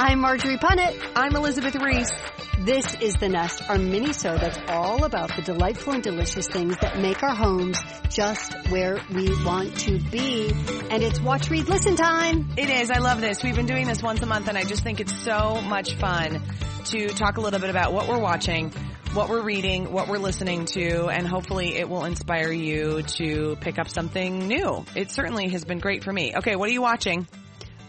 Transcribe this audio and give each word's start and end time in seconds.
I'm 0.00 0.20
Marjorie 0.20 0.58
Punnett. 0.58 0.96
I'm 1.16 1.34
Elizabeth 1.34 1.74
Ries. 1.74 2.12
This 2.60 2.94
is 3.00 3.14
The 3.14 3.28
Nest, 3.28 3.68
our 3.68 3.78
mini-show 3.78 4.38
that's 4.38 4.56
all 4.68 5.02
about 5.02 5.34
the 5.34 5.42
delightful 5.42 5.94
and 5.94 6.04
delicious 6.04 6.46
things 6.46 6.76
that 6.80 7.00
make 7.00 7.20
our 7.24 7.34
homes 7.34 7.80
just 8.08 8.54
where 8.68 9.00
we 9.12 9.28
want 9.44 9.76
to 9.80 9.98
be. 9.98 10.52
And 10.88 11.02
it's 11.02 11.20
watch, 11.20 11.50
read, 11.50 11.68
listen 11.68 11.96
time. 11.96 12.48
It 12.56 12.70
is. 12.70 12.92
I 12.92 13.00
love 13.00 13.20
this. 13.20 13.42
We've 13.42 13.56
been 13.56 13.66
doing 13.66 13.88
this 13.88 14.00
once 14.00 14.22
a 14.22 14.26
month 14.26 14.46
and 14.46 14.56
I 14.56 14.62
just 14.62 14.84
think 14.84 15.00
it's 15.00 15.12
so 15.24 15.60
much 15.62 15.94
fun 15.96 16.42
to 16.84 17.08
talk 17.08 17.38
a 17.38 17.40
little 17.40 17.58
bit 17.58 17.70
about 17.70 17.92
what 17.92 18.06
we're 18.06 18.20
watching, 18.20 18.70
what 19.14 19.28
we're 19.28 19.42
reading, 19.42 19.90
what 19.90 20.06
we're 20.06 20.18
listening 20.18 20.66
to, 20.66 21.08
and 21.08 21.26
hopefully 21.26 21.74
it 21.74 21.88
will 21.88 22.04
inspire 22.04 22.52
you 22.52 23.02
to 23.02 23.56
pick 23.60 23.80
up 23.80 23.88
something 23.88 24.46
new. 24.46 24.84
It 24.94 25.10
certainly 25.10 25.48
has 25.48 25.64
been 25.64 25.80
great 25.80 26.04
for 26.04 26.12
me. 26.12 26.36
Okay, 26.36 26.54
what 26.54 26.68
are 26.68 26.72
you 26.72 26.82
watching? 26.82 27.26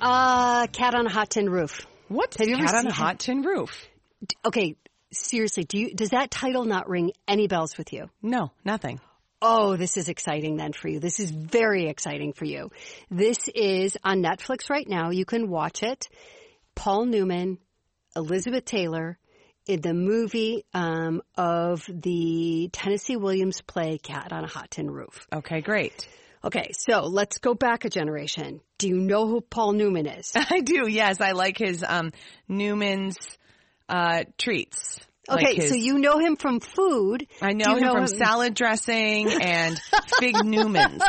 Uh, 0.02 0.66
Cat 0.68 0.96
on 0.96 1.06
a 1.06 1.12
Hot 1.12 1.30
Tin 1.30 1.48
Roof. 1.48 1.86
What's 2.10 2.38
Have 2.38 2.48
you 2.48 2.58
Cat 2.58 2.74
on 2.74 2.88
a 2.88 2.94
Hot 2.94 3.20
Tin 3.20 3.44
Roof? 3.44 3.88
Okay, 4.44 4.76
seriously, 5.14 5.64
do 5.64 5.78
you, 5.78 5.94
does 5.94 6.10
that 6.10 6.30
title 6.32 6.66
not 6.66 6.90
ring 6.90 7.12
any 7.28 7.48
bells 7.48 7.78
with 7.78 7.94
you? 7.94 8.10
No, 8.22 8.52
nothing. 8.66 9.00
Oh, 9.42 9.78
this 9.78 9.96
is 9.96 10.10
exciting 10.10 10.58
then 10.58 10.74
for 10.74 10.90
you. 10.90 11.00
This 11.00 11.20
is 11.20 11.32
very 11.32 11.88
exciting 11.88 12.34
for 12.34 12.46
you. 12.46 12.72
This 13.10 13.48
is 13.48 13.98
on 14.04 14.22
Netflix 14.22 14.70
right 14.70 14.88
now. 14.88 15.12
You 15.12 15.24
can 15.24 15.50
watch 15.50 15.82
it. 15.82 16.10
Paul 16.76 17.06
Newman, 17.06 17.58
Elizabeth 18.16 18.66
Taylor, 18.66 19.18
in 19.66 19.82
the 19.82 19.94
movie 19.94 20.66
um, 20.74 21.22
of 21.38 21.86
the 21.88 22.70
Tennessee 22.74 23.18
Williams 23.18 23.62
play 23.62 23.98
Cat 24.00 24.34
on 24.34 24.44
a 24.44 24.48
Hot 24.48 24.72
Tin 24.72 24.90
Roof. 24.90 25.28
Okay, 25.32 25.62
great. 25.62 26.08
Okay, 26.44 26.72
so 26.78 27.02
let's 27.02 27.38
go 27.40 27.54
back 27.54 27.84
a 27.86 27.90
generation. 27.90 28.62
Do 28.78 28.88
you 28.88 28.96
know 28.98 29.28
who 29.28 29.42
Paul 29.42 29.74
Newman 29.74 30.06
is? 30.08 30.32
I 30.36 30.62
do. 30.62 30.88
Yes, 30.90 31.20
I 31.20 31.32
like 31.34 31.58
his 31.58 31.84
um 31.88 32.12
Newman's 32.48 33.18
uh 33.90 34.24
treats. 34.38 35.00
Okay, 35.30 35.44
Like 35.46 35.56
his- 35.58 35.70
so 35.70 35.76
you 35.76 36.00
know 36.00 36.18
him 36.18 36.38
from 36.38 36.60
food. 36.60 37.28
I 37.42 37.52
know 37.54 37.76
him 37.76 37.84
know 37.84 37.92
from 37.92 38.04
him- 38.04 38.08
salad 38.08 38.54
dressing 38.56 39.30
and 39.42 39.80
Fig 40.20 40.36
Newman's. 40.46 41.04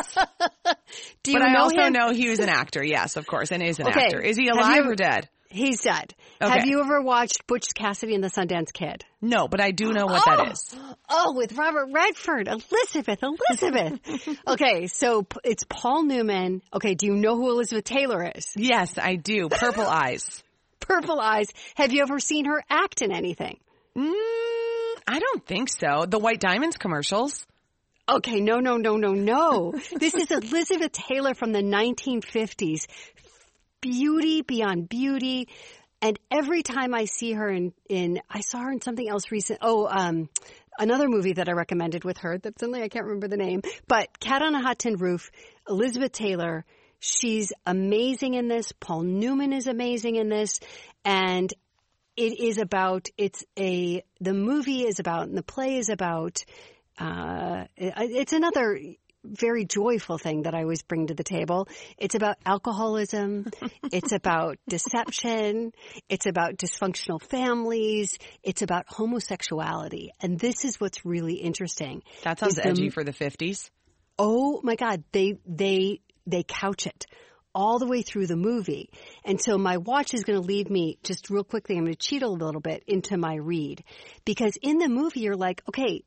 Do 1.22 1.30
you 1.32 1.38
But 1.38 1.42
I 1.46 1.52
know 1.54 1.60
also 1.60 1.82
him? 1.84 1.92
know 1.92 2.10
he 2.12 2.28
was 2.28 2.38
an 2.40 2.48
actor, 2.50 2.84
yes, 2.84 3.16
of 3.16 3.26
course, 3.26 3.50
and 3.52 3.62
is 3.62 3.78
an 3.78 3.86
Okay. 3.88 4.00
actor. 4.06 4.20
Is 4.20 4.36
he 4.36 4.46
Have 4.46 4.56
you 4.56 4.60
alive 4.60 4.86
or 4.86 4.94
dead? 4.94 5.28
He's 5.50 5.80
dead. 5.80 6.14
Okay. 6.40 6.50
Have 6.52 6.66
you 6.66 6.80
ever 6.80 7.02
watched 7.02 7.46
Butch 7.48 7.74
Cassidy 7.74 8.14
and 8.14 8.22
the 8.22 8.28
Sundance 8.28 8.72
Kid? 8.72 9.04
No, 9.20 9.48
but 9.48 9.60
I 9.60 9.72
do 9.72 9.92
know 9.92 10.06
what 10.06 10.24
that 10.24 10.52
is. 10.52 10.74
Oh, 11.08 11.34
with 11.34 11.54
Robert 11.58 11.88
Redford, 11.92 12.48
Elizabeth, 12.48 13.18
Elizabeth. 13.22 14.38
okay, 14.46 14.86
so 14.86 15.26
it's 15.42 15.64
Paul 15.68 16.04
Newman. 16.04 16.62
Okay, 16.72 16.94
do 16.94 17.06
you 17.06 17.14
know 17.14 17.36
who 17.36 17.50
Elizabeth 17.50 17.84
Taylor 17.84 18.30
is? 18.34 18.52
Yes, 18.54 18.96
I 18.96 19.16
do. 19.16 19.48
Purple 19.48 19.86
eyes. 19.88 20.42
Purple 20.78 21.20
Eyes. 21.20 21.46
Have 21.74 21.92
you 21.92 22.02
ever 22.02 22.18
seen 22.18 22.46
her 22.46 22.64
act 22.68 23.02
in 23.02 23.12
anything? 23.12 23.58
Mm, 23.96 24.12
I 25.06 25.18
don't 25.18 25.46
think 25.46 25.68
so. 25.68 26.06
The 26.06 26.18
White 26.18 26.40
Diamonds 26.40 26.76
commercials. 26.76 27.46
Okay, 28.08 28.40
no, 28.40 28.58
no, 28.58 28.76
no, 28.76 28.96
no, 28.96 29.12
no. 29.12 29.72
this 29.96 30.14
is 30.14 30.30
Elizabeth 30.30 30.90
Taylor 30.90 31.34
from 31.34 31.52
the 31.52 31.62
1950s. 31.62 32.86
Beauty 33.80 34.42
beyond 34.42 34.88
beauty. 34.88 35.48
And 36.02 36.18
every 36.30 36.62
time 36.62 36.94
I 36.94 37.04
see 37.04 37.32
her 37.32 37.50
in, 37.50 37.72
in, 37.88 38.20
I 38.28 38.40
saw 38.40 38.60
her 38.60 38.72
in 38.72 38.80
something 38.80 39.08
else 39.08 39.30
recent. 39.30 39.58
Oh, 39.62 39.86
um, 39.86 40.28
another 40.78 41.08
movie 41.08 41.34
that 41.34 41.48
I 41.48 41.52
recommended 41.52 42.04
with 42.04 42.18
her 42.18 42.38
that 42.38 42.58
suddenly 42.58 42.82
I 42.82 42.88
can't 42.88 43.04
remember 43.04 43.28
the 43.28 43.36
name, 43.36 43.60
but 43.86 44.18
Cat 44.18 44.42
on 44.42 44.54
a 44.54 44.62
Hot 44.62 44.78
Tin 44.78 44.96
Roof, 44.96 45.30
Elizabeth 45.68 46.12
Taylor. 46.12 46.64
She's 47.00 47.52
amazing 47.66 48.34
in 48.34 48.48
this. 48.48 48.72
Paul 48.72 49.02
Newman 49.02 49.52
is 49.52 49.66
amazing 49.66 50.16
in 50.16 50.28
this. 50.28 50.58
And 51.04 51.52
it 52.16 52.38
is 52.40 52.58
about, 52.58 53.08
it's 53.16 53.44
a, 53.58 54.02
the 54.20 54.34
movie 54.34 54.82
is 54.86 55.00
about, 55.00 55.28
and 55.28 55.36
the 55.36 55.42
play 55.42 55.76
is 55.76 55.88
about, 55.88 56.44
uh, 56.98 57.64
it's 57.76 58.32
another 58.32 58.78
very 59.24 59.64
joyful 59.64 60.18
thing 60.18 60.42
that 60.42 60.54
I 60.54 60.62
always 60.62 60.82
bring 60.82 61.08
to 61.08 61.14
the 61.14 61.24
table. 61.24 61.68
It's 61.98 62.14
about 62.14 62.36
alcoholism. 62.46 63.50
it's 63.92 64.12
about 64.12 64.58
deception. 64.68 65.72
It's 66.08 66.26
about 66.26 66.56
dysfunctional 66.56 67.20
families. 67.22 68.18
It's 68.42 68.62
about 68.62 68.86
homosexuality. 68.88 70.10
And 70.20 70.38
this 70.38 70.64
is 70.64 70.80
what's 70.80 71.04
really 71.04 71.34
interesting. 71.34 72.02
That 72.24 72.38
sounds 72.38 72.56
the- 72.56 72.66
edgy 72.66 72.90
for 72.90 73.04
the 73.04 73.12
50s. 73.12 73.70
oh 74.18 74.60
my 74.62 74.74
god 74.76 75.02
they 75.12 75.38
they 75.46 76.00
they 76.26 76.42
couch 76.42 76.86
it 76.86 77.06
all 77.54 77.78
the 77.78 77.86
way 77.86 78.02
through 78.02 78.26
the 78.26 78.36
movie 78.36 78.90
and 79.24 79.40
so 79.40 79.56
my 79.56 79.78
watch 79.78 80.12
is 80.12 80.24
going 80.24 80.38
to 80.40 80.46
lead 80.46 80.68
me 80.70 80.98
just 81.02 81.30
real 81.30 81.42
quickly 81.42 81.76
i'm 81.76 81.84
going 81.84 81.94
to 81.94 81.98
cheat 81.98 82.22
a 82.22 82.28
little 82.28 82.60
bit 82.60 82.84
into 82.86 83.16
my 83.16 83.34
read 83.34 83.82
because 84.26 84.58
in 84.60 84.76
the 84.78 84.88
movie 84.88 85.20
you're 85.20 85.36
like 85.36 85.62
okay 85.68 86.04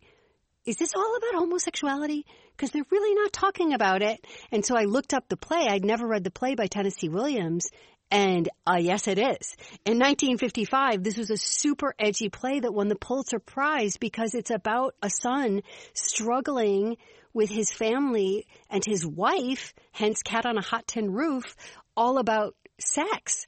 is 0.66 0.76
this 0.78 0.92
all 0.96 1.18
about 1.18 1.40
homosexuality 1.40 2.26
because 2.56 2.72
they're 2.72 2.86
really 2.92 3.16
not 3.16 3.34
talking 3.34 3.74
about 3.74 4.02
it 4.02 4.26
and 4.52 4.66
so 4.66 4.76
i 4.76 4.84
looked 4.84 5.14
up 5.14 5.28
the 5.30 5.38
play 5.38 5.68
i'd 5.70 5.86
never 5.86 6.08
read 6.08 6.24
the 6.24 6.32
play 6.32 6.56
by 6.56 6.68
tennessee 6.68 7.10
williams 7.10 7.70
and 8.14 8.48
uh, 8.68 8.78
yes, 8.80 9.08
it 9.08 9.18
is. 9.18 9.56
In 9.86 9.98
1955, 9.98 11.04
this 11.04 11.18
was 11.18 11.32
a 11.32 11.38
super 11.38 11.96
edgy 11.98 12.30
play 12.30 12.60
that 12.60 12.72
won 12.72 12.88
the 12.88 12.96
Pulitzer 12.96 13.40
Prize 13.40 13.98
because 13.98 14.36
it's 14.36 14.52
about 14.52 14.94
a 15.02 15.10
son 15.10 15.64
struggling 15.96 16.98
with 17.34 17.50
his 17.50 17.72
family 17.72 18.46
and 18.70 18.86
his 18.86 19.04
wife, 19.04 19.74
hence 19.92 20.22
Cat 20.22 20.46
on 20.46 20.60
a 20.60 20.62
Hot 20.62 20.88
Tin 20.88 21.12
Roof, 21.12 21.56
all 21.98 22.20
about 22.20 22.56
sex. 22.80 23.48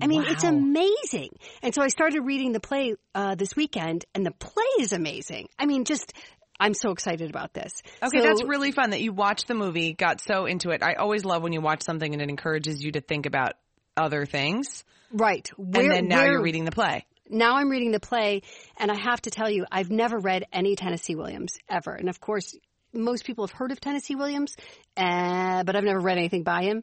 I 0.00 0.06
mean, 0.06 0.24
it's 0.26 0.44
amazing. 0.44 1.30
And 1.62 1.74
so 1.74 1.82
I 1.82 1.88
started 1.88 2.22
reading 2.22 2.52
the 2.52 2.60
play 2.60 2.94
uh, 3.14 3.34
this 3.34 3.54
weekend, 3.54 4.06
and 4.14 4.24
the 4.24 4.30
play 4.30 4.64
is 4.78 4.94
amazing. 4.94 5.48
I 5.58 5.66
mean, 5.66 5.84
just 5.84 6.14
I'm 6.60 6.74
so 6.74 6.90
excited 6.90 7.30
about 7.30 7.54
this. 7.54 7.72
Okay, 8.02 8.18
So- 8.20 8.24
that's 8.24 8.44
really 8.44 8.70
fun 8.70 8.90
that 8.90 9.00
you 9.00 9.12
watched 9.12 9.48
the 9.48 9.54
movie, 9.54 9.94
got 9.94 10.20
so 10.20 10.44
into 10.46 10.70
it. 10.70 10.82
I 10.82 10.94
always 10.94 11.24
love 11.24 11.42
when 11.42 11.52
you 11.52 11.60
watch 11.60 11.82
something 11.82 12.12
and 12.12 12.20
it 12.22 12.28
encourages 12.28 12.84
you 12.84 12.92
to 12.92 13.00
think 13.00 13.26
about 13.26 13.54
other 13.96 14.26
things. 14.26 14.84
right. 15.12 15.48
Where, 15.56 15.82
and 15.82 15.90
then 15.90 16.08
now 16.08 16.22
where- 16.22 16.32
you're 16.32 16.42
reading 16.42 16.64
the 16.64 16.70
play. 16.70 17.04
now 17.28 17.56
I'm 17.56 17.68
reading 17.70 17.90
the 17.90 17.98
play, 18.00 18.42
and 18.76 18.90
I 18.90 18.94
have 18.94 19.20
to 19.22 19.30
tell 19.30 19.50
you, 19.50 19.64
I've 19.72 19.90
never 19.90 20.18
read 20.18 20.44
any 20.52 20.76
Tennessee 20.76 21.14
Williams 21.16 21.58
ever. 21.68 21.92
And 21.92 22.08
of 22.08 22.20
course, 22.20 22.56
most 22.92 23.24
people 23.24 23.46
have 23.46 23.52
heard 23.52 23.72
of 23.72 23.80
Tennessee 23.80 24.14
Williams, 24.14 24.56
uh, 24.96 25.64
but 25.64 25.74
I've 25.76 25.84
never 25.84 26.00
read 26.00 26.18
anything 26.18 26.42
by 26.44 26.62
him. 26.62 26.82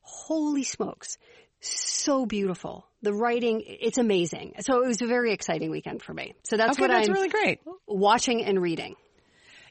Holy 0.00 0.64
smokes. 0.64 1.16
So 1.64 2.26
beautiful. 2.26 2.86
The 3.02 3.12
writing, 3.14 3.62
it's 3.66 3.98
amazing. 3.98 4.54
So 4.60 4.82
it 4.82 4.86
was 4.86 5.00
a 5.02 5.06
very 5.06 5.32
exciting 5.32 5.70
weekend 5.70 6.02
for 6.02 6.12
me. 6.12 6.34
So 6.44 6.56
that's 6.56 6.72
Okay, 6.72 6.82
what 6.82 6.90
that's 6.90 7.08
I'm 7.08 7.14
really 7.14 7.28
great. 7.28 7.60
watching 7.86 8.44
and 8.44 8.60
reading. 8.60 8.96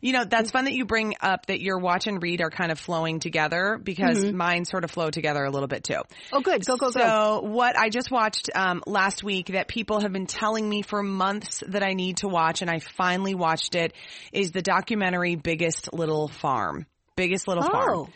You 0.01 0.11
know, 0.11 0.25
that's 0.25 0.51
fun 0.51 0.65
that 0.65 0.73
you 0.73 0.83
bring 0.85 1.15
up 1.21 1.45
that 1.45 1.61
your 1.61 1.77
watch 1.79 2.07
and 2.07 2.21
read 2.21 2.41
are 2.41 2.49
kind 2.49 2.73
of 2.73 2.79
flowing 2.79 3.21
together 3.21 3.79
because 3.81 4.21
mine 4.33 4.65
sort 4.65 4.83
of 4.83 4.91
flow 4.91 5.09
together 5.11 5.45
a 5.45 5.49
little 5.49 5.69
bit 5.69 5.85
too. 5.85 6.01
Oh, 6.33 6.41
good. 6.41 6.65
Go, 6.65 6.75
go, 6.75 6.87
go. 6.91 6.99
So 6.99 7.41
what 7.43 7.77
I 7.77 7.87
just 7.87 8.11
watched 8.11 8.49
um, 8.53 8.83
last 8.85 9.23
week 9.23 9.47
that 9.53 9.69
people 9.69 10.01
have 10.01 10.11
been 10.11 10.25
telling 10.27 10.67
me 10.67 10.81
for 10.81 11.01
months 11.03 11.63
that 11.69 11.83
I 11.83 11.93
need 11.93 12.17
to 12.17 12.27
watch, 12.27 12.61
and 12.61 12.69
I 12.69 12.79
finally 12.79 13.33
watched 13.33 13.75
it, 13.75 13.93
is 14.33 14.51
the 14.51 14.61
documentary 14.61 15.35
"Biggest 15.35 15.93
Little 15.93 16.27
Farm." 16.27 16.85
Biggest 17.15 17.47
Little 17.47 17.63
Oh. 17.65 17.69
Farm. 17.71 18.07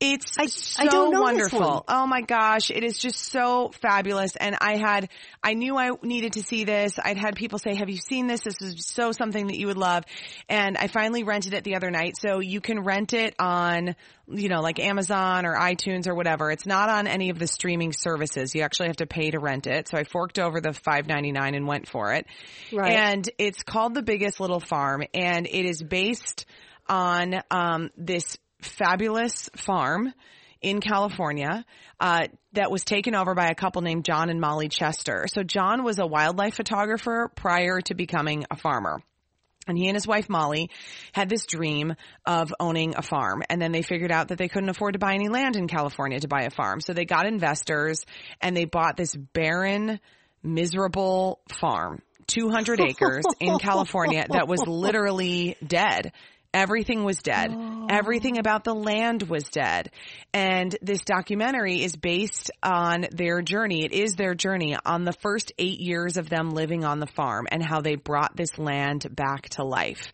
It's 0.00 0.36
I- 0.38 0.46
so 0.46 0.82
I 0.82 0.86
don't 0.86 1.12
know 1.12 1.22
wonderful. 1.22 1.84
Oh 1.86 2.06
my 2.06 2.20
gosh, 2.20 2.70
it 2.70 2.82
is 2.82 2.98
just 2.98 3.18
so 3.20 3.70
fabulous. 3.80 4.34
And 4.36 4.56
I 4.60 4.76
had, 4.76 5.08
I 5.42 5.54
knew 5.54 5.76
I 5.78 5.90
needed 6.02 6.34
to 6.34 6.42
see 6.42 6.64
this. 6.64 6.98
I'd 7.02 7.16
had 7.16 7.36
people 7.36 7.58
say, 7.58 7.74
have 7.76 7.88
you 7.88 7.96
seen 7.96 8.26
this? 8.26 8.40
This 8.42 8.60
is 8.60 8.86
so 8.86 9.12
something 9.12 9.46
that 9.46 9.56
you 9.56 9.68
would 9.68 9.76
love. 9.76 10.04
And 10.48 10.76
I 10.76 10.88
finally 10.88 11.22
rented 11.22 11.54
it 11.54 11.64
the 11.64 11.76
other 11.76 11.90
night. 11.90 12.16
So 12.18 12.40
you 12.40 12.60
can 12.60 12.80
rent 12.80 13.12
it 13.12 13.34
on, 13.38 13.94
you 14.28 14.48
know, 14.48 14.60
like 14.60 14.80
Amazon 14.80 15.46
or 15.46 15.54
iTunes 15.56 16.08
or 16.08 16.14
whatever. 16.14 16.50
It's 16.50 16.66
not 16.66 16.88
on 16.88 17.06
any 17.06 17.30
of 17.30 17.38
the 17.38 17.46
streaming 17.46 17.92
services. 17.92 18.54
You 18.54 18.62
actually 18.62 18.88
have 18.88 18.96
to 18.96 19.06
pay 19.06 19.30
to 19.30 19.38
rent 19.38 19.66
it. 19.66 19.88
So 19.88 19.96
I 19.96 20.04
forked 20.04 20.38
over 20.38 20.60
the 20.60 20.72
five 20.72 21.06
ninety 21.06 21.30
nine 21.30 21.54
and 21.54 21.66
went 21.66 21.88
for 21.88 22.12
it. 22.12 22.26
Right. 22.72 22.92
And 22.92 23.30
it's 23.38 23.62
called 23.62 23.94
The 23.94 24.02
Biggest 24.02 24.40
Little 24.40 24.60
Farm 24.60 25.04
and 25.14 25.46
it 25.46 25.64
is 25.64 25.82
based 25.82 26.46
on 26.88 27.40
um, 27.50 27.90
this 27.96 28.36
fabulous 28.64 29.48
farm 29.56 30.12
in 30.60 30.80
California 30.80 31.64
uh, 32.00 32.26
that 32.52 32.70
was 32.70 32.84
taken 32.84 33.14
over 33.14 33.34
by 33.34 33.48
a 33.48 33.54
couple 33.54 33.82
named 33.82 34.04
John 34.04 34.30
and 34.30 34.40
Molly 34.40 34.68
Chester. 34.68 35.26
So 35.32 35.42
John 35.42 35.84
was 35.84 35.98
a 35.98 36.06
wildlife 36.06 36.54
photographer 36.54 37.30
prior 37.34 37.80
to 37.82 37.94
becoming 37.94 38.46
a 38.50 38.56
farmer. 38.56 39.00
And 39.66 39.78
he 39.78 39.88
and 39.88 39.96
his 39.96 40.06
wife 40.06 40.28
Molly 40.28 40.70
had 41.12 41.28
this 41.28 41.46
dream 41.46 41.94
of 42.26 42.52
owning 42.60 42.94
a 42.96 43.02
farm. 43.02 43.42
And 43.48 43.60
then 43.60 43.72
they 43.72 43.82
figured 43.82 44.12
out 44.12 44.28
that 44.28 44.38
they 44.38 44.48
couldn't 44.48 44.68
afford 44.68 44.94
to 44.94 44.98
buy 44.98 45.14
any 45.14 45.28
land 45.28 45.56
in 45.56 45.68
California 45.68 46.20
to 46.20 46.28
buy 46.28 46.42
a 46.42 46.50
farm. 46.50 46.80
So 46.80 46.92
they 46.92 47.04
got 47.04 47.26
investors 47.26 48.04
and 48.40 48.56
they 48.56 48.66
bought 48.66 48.96
this 48.96 49.14
barren, 49.14 50.00
miserable 50.42 51.40
farm, 51.48 52.02
200 52.26 52.80
acres 52.80 53.24
in 53.40 53.58
California 53.58 54.26
that 54.30 54.48
was 54.48 54.66
literally 54.66 55.56
dead. 55.66 56.12
Everything 56.54 57.02
was 57.04 57.18
dead. 57.18 57.50
Everything 57.90 58.38
about 58.38 58.62
the 58.64 58.74
land 58.74 59.24
was 59.24 59.44
dead. 59.50 59.90
And 60.32 60.74
this 60.80 61.00
documentary 61.00 61.82
is 61.82 61.96
based 61.96 62.50
on 62.62 63.06
their 63.10 63.42
journey. 63.42 63.84
It 63.84 63.92
is 63.92 64.14
their 64.14 64.34
journey 64.34 64.76
on 64.86 65.04
the 65.04 65.12
first 65.12 65.52
eight 65.58 65.80
years 65.80 66.16
of 66.16 66.28
them 66.30 66.50
living 66.50 66.84
on 66.84 67.00
the 67.00 67.08
farm 67.08 67.48
and 67.50 67.62
how 67.62 67.80
they 67.80 67.96
brought 67.96 68.36
this 68.36 68.56
land 68.56 69.04
back 69.10 69.48
to 69.50 69.64
life. 69.64 70.12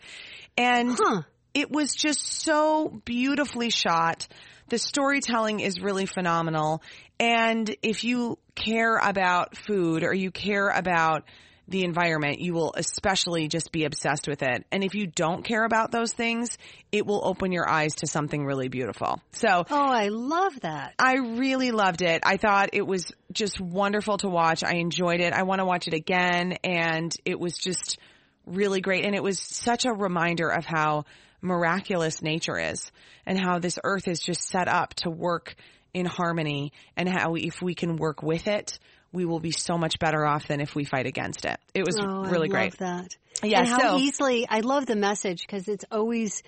And 0.56 0.96
Huh. 0.98 1.22
it 1.54 1.70
was 1.70 1.94
just 1.94 2.26
so 2.26 2.88
beautifully 3.04 3.70
shot. 3.70 4.26
The 4.70 4.78
storytelling 4.78 5.60
is 5.60 5.80
really 5.80 6.06
phenomenal. 6.06 6.82
And 7.18 7.68
if 7.82 8.02
you 8.04 8.38
care 8.54 8.96
about 8.96 9.56
food 9.56 10.04
or 10.04 10.14
you 10.14 10.30
care 10.30 10.68
about 10.68 11.24
the 11.70 11.84
environment, 11.84 12.40
you 12.40 12.52
will 12.52 12.72
especially 12.76 13.48
just 13.48 13.72
be 13.72 13.84
obsessed 13.84 14.26
with 14.28 14.42
it. 14.42 14.66
And 14.72 14.82
if 14.82 14.94
you 14.94 15.06
don't 15.06 15.44
care 15.44 15.64
about 15.64 15.92
those 15.92 16.12
things, 16.12 16.58
it 16.90 17.06
will 17.06 17.22
open 17.24 17.52
your 17.52 17.68
eyes 17.68 17.94
to 17.96 18.06
something 18.06 18.44
really 18.44 18.68
beautiful. 18.68 19.20
So 19.32 19.64
Oh, 19.70 19.90
I 19.90 20.08
love 20.08 20.60
that. 20.60 20.94
I 20.98 21.14
really 21.14 21.70
loved 21.70 22.02
it. 22.02 22.22
I 22.24 22.36
thought 22.36 22.70
it 22.72 22.86
was 22.86 23.12
just 23.32 23.60
wonderful 23.60 24.18
to 24.18 24.28
watch. 24.28 24.64
I 24.64 24.74
enjoyed 24.74 25.20
it. 25.20 25.32
I 25.32 25.44
want 25.44 25.60
to 25.60 25.64
watch 25.64 25.86
it 25.86 25.94
again. 25.94 26.58
And 26.64 27.14
it 27.24 27.38
was 27.38 27.56
just 27.56 27.98
really 28.46 28.80
great. 28.80 29.04
And 29.04 29.14
it 29.14 29.22
was 29.22 29.38
such 29.38 29.84
a 29.84 29.92
reminder 29.92 30.48
of 30.48 30.64
how 30.64 31.04
miraculous 31.40 32.20
nature 32.20 32.58
is 32.58 32.90
and 33.24 33.38
how 33.38 33.60
this 33.60 33.78
earth 33.84 34.08
is 34.08 34.20
just 34.20 34.42
set 34.42 34.66
up 34.66 34.94
to 34.94 35.10
work 35.10 35.54
in 35.94 36.06
harmony 36.06 36.72
and 36.96 37.08
how 37.08 37.34
if 37.34 37.62
we 37.62 37.74
can 37.74 37.96
work 37.96 38.22
with 38.22 38.48
it, 38.48 38.78
we 39.12 39.24
will 39.24 39.40
be 39.40 39.50
so 39.50 39.76
much 39.76 39.98
better 39.98 40.24
off 40.24 40.46
than 40.46 40.60
if 40.60 40.74
we 40.74 40.84
fight 40.84 41.06
against 41.06 41.44
it. 41.44 41.58
It 41.74 41.84
was 41.84 41.96
Oh, 42.00 42.24
really 42.24 42.48
I 42.48 42.50
great. 42.52 42.80
love 42.80 43.08
that. 43.08 43.16
Yeah, 43.42 43.60
and 43.60 43.68
how 43.68 43.78
so- 43.80 43.98
easily 43.98 44.46
I 44.48 44.60
love 44.60 44.86
the 44.86 44.96
message 44.96 45.40
because 45.46 45.66
it's 45.68 45.84
always 45.90 46.42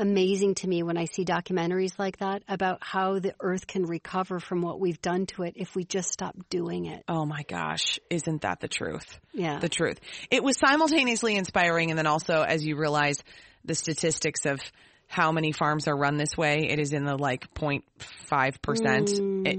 amazing 0.00 0.54
to 0.54 0.68
me 0.68 0.82
when 0.84 0.96
I 0.96 1.06
see 1.06 1.24
documentaries 1.24 1.98
like 1.98 2.18
that 2.18 2.42
about 2.48 2.78
how 2.80 3.18
the 3.18 3.34
earth 3.40 3.66
can 3.66 3.84
recover 3.84 4.38
from 4.38 4.62
what 4.62 4.78
we've 4.78 5.00
done 5.02 5.26
to 5.26 5.42
it 5.42 5.54
if 5.56 5.74
we 5.74 5.82
just 5.84 6.12
stop 6.12 6.36
doing 6.50 6.86
it. 6.86 7.02
Oh 7.08 7.24
my 7.26 7.42
gosh, 7.48 7.98
isn't 8.08 8.42
that 8.42 8.60
the 8.60 8.68
truth? 8.68 9.18
Yeah. 9.34 9.58
The 9.58 9.68
truth. 9.68 9.98
It 10.30 10.42
was 10.44 10.56
simultaneously 10.56 11.34
inspiring 11.36 11.90
and 11.90 11.98
then 11.98 12.06
also 12.06 12.42
as 12.42 12.64
you 12.64 12.76
realize 12.76 13.22
the 13.64 13.74
statistics 13.74 14.46
of 14.46 14.60
how 15.08 15.32
many 15.32 15.52
farms 15.52 15.88
are 15.88 15.96
run 15.96 16.16
this 16.18 16.36
way, 16.36 16.68
it 16.68 16.78
is 16.78 16.92
in 16.92 17.04
the 17.04 17.16
like 17.16 17.52
0.5 17.54 18.62
percent. 18.62 19.10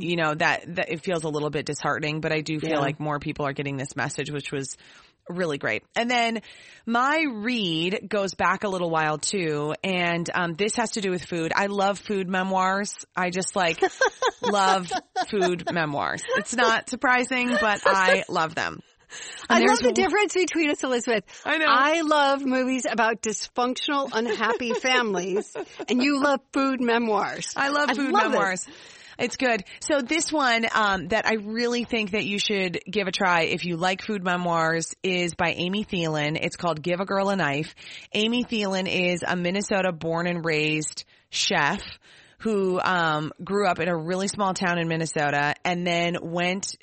You 0.01 0.15
know 0.15 0.35
that, 0.35 0.75
that 0.75 0.89
it 0.91 1.03
feels 1.03 1.23
a 1.23 1.29
little 1.29 1.49
bit 1.49 1.65
disheartening, 1.65 2.21
but 2.21 2.31
I 2.31 2.41
do 2.41 2.59
feel 2.59 2.69
Yeah. 2.71 2.79
like 2.79 2.99
more 2.99 3.19
people 3.19 3.45
are 3.47 3.53
getting 3.53 3.75
this 3.77 3.95
message, 3.95 4.29
which 4.31 4.51
was 4.51 4.77
really 5.27 5.57
great. 5.57 5.83
And 5.95 6.09
then 6.09 6.41
my 6.85 7.23
read 7.31 8.07
goes 8.09 8.33
back 8.33 8.63
a 8.63 8.67
little 8.67 8.89
while 8.89 9.17
too, 9.17 9.73
and 9.83 10.27
um, 10.33 10.53
this 10.55 10.75
has 10.77 10.91
to 10.91 11.01
do 11.01 11.11
with 11.11 11.23
food. 11.23 11.51
I 11.55 11.67
love 11.67 11.99
food 11.99 12.27
memoirs. 12.27 12.93
I 13.15 13.29
just 13.29 13.55
like 13.55 13.79
love 14.41 14.91
food 15.29 15.71
memoirs. 15.71 16.23
It's 16.37 16.55
not 16.55 16.89
surprising, 16.89 17.49
but 17.61 17.81
I 17.85 18.23
love 18.29 18.55
them. 18.55 18.79
I 19.49 19.65
love 19.65 19.79
the 19.79 19.91
difference 19.91 20.33
between 20.33 20.69
us, 20.69 20.83
Elizabeth. 20.83 21.23
I 21.45 21.57
know. 21.57 21.65
I 21.67 22.01
love 22.01 22.45
movies 22.45 22.85
about 22.89 23.21
dysfunctional, 23.21 24.09
unhappy 24.13 24.73
families, 24.81 25.55
and 25.87 26.01
you 26.01 26.21
love 26.21 26.41
food 26.53 26.81
memoirs. 26.81 27.53
I 27.55 27.69
love 27.69 27.91
food 27.91 28.11
love 28.11 28.25
it. 28.25 28.29
memoirs. 28.29 28.67
It's 29.19 29.35
good. 29.35 29.65
So 29.81 30.01
this 30.01 30.31
one 30.31 30.65
um, 30.73 31.09
that 31.09 31.25
I 31.25 31.33
really 31.33 31.83
think 31.83 32.11
that 32.11 32.25
you 32.25 32.39
should 32.39 32.79
give 32.89 33.07
a 33.07 33.11
try 33.11 33.41
if 33.41 33.65
you 33.65 33.75
like 33.75 34.01
food 34.01 34.23
memoirs 34.23 34.95
is 35.03 35.35
by 35.35 35.51
Amy 35.51 35.83
Thielen. 35.83 36.39
It's 36.41 36.55
called 36.55 36.81
Give 36.81 37.01
a 37.01 37.05
Girl 37.05 37.29
a 37.29 37.35
Knife. 37.35 37.75
Amy 38.13 38.45
Thielen 38.45 38.87
is 38.87 39.21
a 39.27 39.35
Minnesota 39.35 39.91
born 39.91 40.25
and 40.25 40.45
raised 40.45 41.03
chef 41.29 41.81
who 42.39 42.79
um, 42.79 43.33
grew 43.43 43.67
up 43.67 43.79
in 43.79 43.89
a 43.89 43.97
really 43.97 44.29
small 44.29 44.53
town 44.53 44.79
in 44.79 44.87
Minnesota 44.87 45.53
and 45.65 45.85
then 45.85 46.15
went 46.21 46.77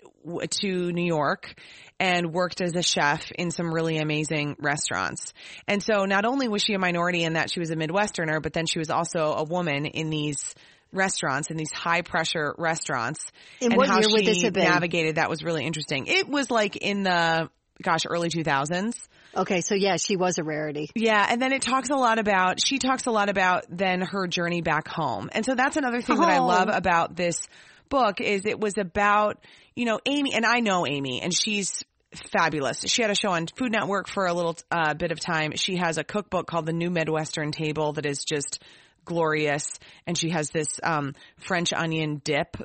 to 0.63 0.93
New 0.93 1.05
York 1.05 1.55
and 1.99 2.33
worked 2.33 2.61
as 2.61 2.75
a 2.75 2.83
chef 2.83 3.31
in 3.33 3.51
some 3.51 3.73
really 3.73 3.99
amazing 3.99 4.57
restaurants. 4.59 5.33
And 5.67 5.83
so 5.83 6.05
not 6.05 6.25
only 6.25 6.49
was 6.49 6.63
she 6.63 6.75
a 6.75 6.79
minority 6.79 7.23
in 7.23 7.35
that 7.35 7.51
she 7.51 7.61
was 7.61 7.71
a 7.71 7.77
Midwesterner, 7.77 8.43
but 8.43 8.53
then 8.53 8.67
she 8.67 8.79
was 8.79 8.91
also 8.91 9.33
a 9.35 9.45
woman 9.45 9.87
in 9.87 10.11
these 10.11 10.55
restaurants, 10.93 11.51
in 11.51 11.57
these 11.57 11.73
high 11.73 12.03
pressure 12.03 12.55
restaurants. 12.59 13.21
In 13.61 13.73
and 13.73 13.79
what 13.79 13.89
how 13.89 14.01
she 14.01 14.25
this 14.25 14.43
have 14.43 14.53
been? 14.53 14.65
navigated 14.65 15.17
that 15.17 15.31
was 15.31 15.43
really 15.43 15.65
interesting. 15.65 16.07
It 16.07 16.29
was 16.29 16.51
like 16.51 16.77
in 16.77 17.03
the, 17.03 17.51
gosh, 17.83 18.01
early 18.09 18.29
2000s. 18.29 18.95
Okay, 19.37 19.61
so 19.61 19.75
yeah, 19.75 19.97
she 19.97 20.17
was 20.17 20.39
a 20.39 20.45
rarity. 20.45 20.89
Yeah, 20.95 21.27
and 21.29 21.43
then 21.43 21.53
it 21.53 21.61
talks 21.61 21.91
a 21.91 21.97
lot 21.97 22.19
about 22.19 22.59
she 22.65 22.79
talks 22.79 23.05
a 23.07 23.11
lot 23.11 23.29
about 23.29 23.67
then 23.69 24.01
her 24.01 24.27
journey 24.27 24.63
back 24.63 24.89
home. 24.89 25.29
And 25.33 25.45
so 25.45 25.55
that's 25.55 25.77
another 25.77 26.01
thing 26.01 26.19
that 26.19 26.29
I 26.29 26.39
Oh. 26.39 26.47
love 26.47 26.71
about 26.73 27.17
this 27.17 27.47
book 27.89 28.21
is 28.21 28.45
it 28.45 28.61
was 28.61 28.79
about, 28.79 29.45
you 29.75 29.85
know, 29.85 30.01
Amy 30.07 30.35
and 30.35 30.45
I 30.45 30.61
know 30.61 30.87
Amy 30.87 31.23
and 31.23 31.33
she's 31.35 31.85
fabulous. 32.33 32.81
She 32.87 33.03
had 33.03 33.11
a 33.11 33.15
show 33.15 33.31
on 33.31 33.47
Food 33.57 33.73
Network 33.73 34.09
for 34.09 34.27
a 34.27 34.33
little 34.33 34.57
uh, 34.71 34.95
bit 34.95 35.13
of 35.13 35.21
time. 35.21 35.53
She 35.57 35.77
has 35.77 35.99
a 35.99 36.05
cookbook 36.05 36.47
called 36.47 36.67
The 36.67 36.73
New 36.73 36.91
Midwestern 36.91 37.53
Table 37.53 37.93
that 37.95 38.07
is 38.07 38.25
just 38.25 38.63
glorious 39.05 39.79
and 40.05 40.19
she 40.19 40.31
has 40.31 40.51
this 40.51 40.81
um 40.83 41.15
French 41.39 41.73
onion 41.73 42.21
dip 42.25 42.57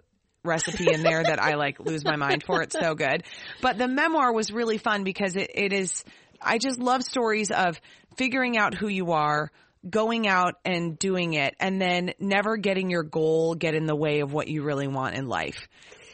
recipe 0.44 0.91
in 0.91 1.03
there 1.03 1.23
that 1.23 1.41
I 1.41 1.56
like 1.56 1.79
lose 1.79 2.03
my 2.03 2.15
mind 2.15 2.44
for. 2.44 2.62
It's 2.62 2.77
so 2.77 2.95
good. 2.95 3.23
But 3.62 3.77
the 3.77 3.88
memoir 3.88 4.33
was 4.33 4.51
really 4.51 4.77
fun 4.77 5.03
because 5.03 5.35
it, 5.35 5.51
it 5.53 5.73
is, 5.73 6.03
I 6.41 6.57
just 6.57 6.79
love 6.79 7.03
stories 7.03 7.51
of 7.51 7.79
figuring 8.18 8.57
out 8.57 8.73
who 8.73 8.88
you 8.88 9.12
are, 9.12 9.51
going 9.89 10.28
out 10.28 10.56
and 10.63 10.98
doing 10.98 11.33
it, 11.33 11.56
and 11.60 11.81
then 11.81 12.13
never 12.19 12.57
getting 12.57 12.89
your 12.89 13.04
goal 13.04 13.56
get 13.56 13.75
in 13.75 13.86
the 13.86 13.95
way 13.95 14.19
of 14.19 14.31
what 14.33 14.48
you 14.48 14.63
really 14.63 14.88
want 14.88 15.16
in 15.16 15.28
life. 15.28 15.68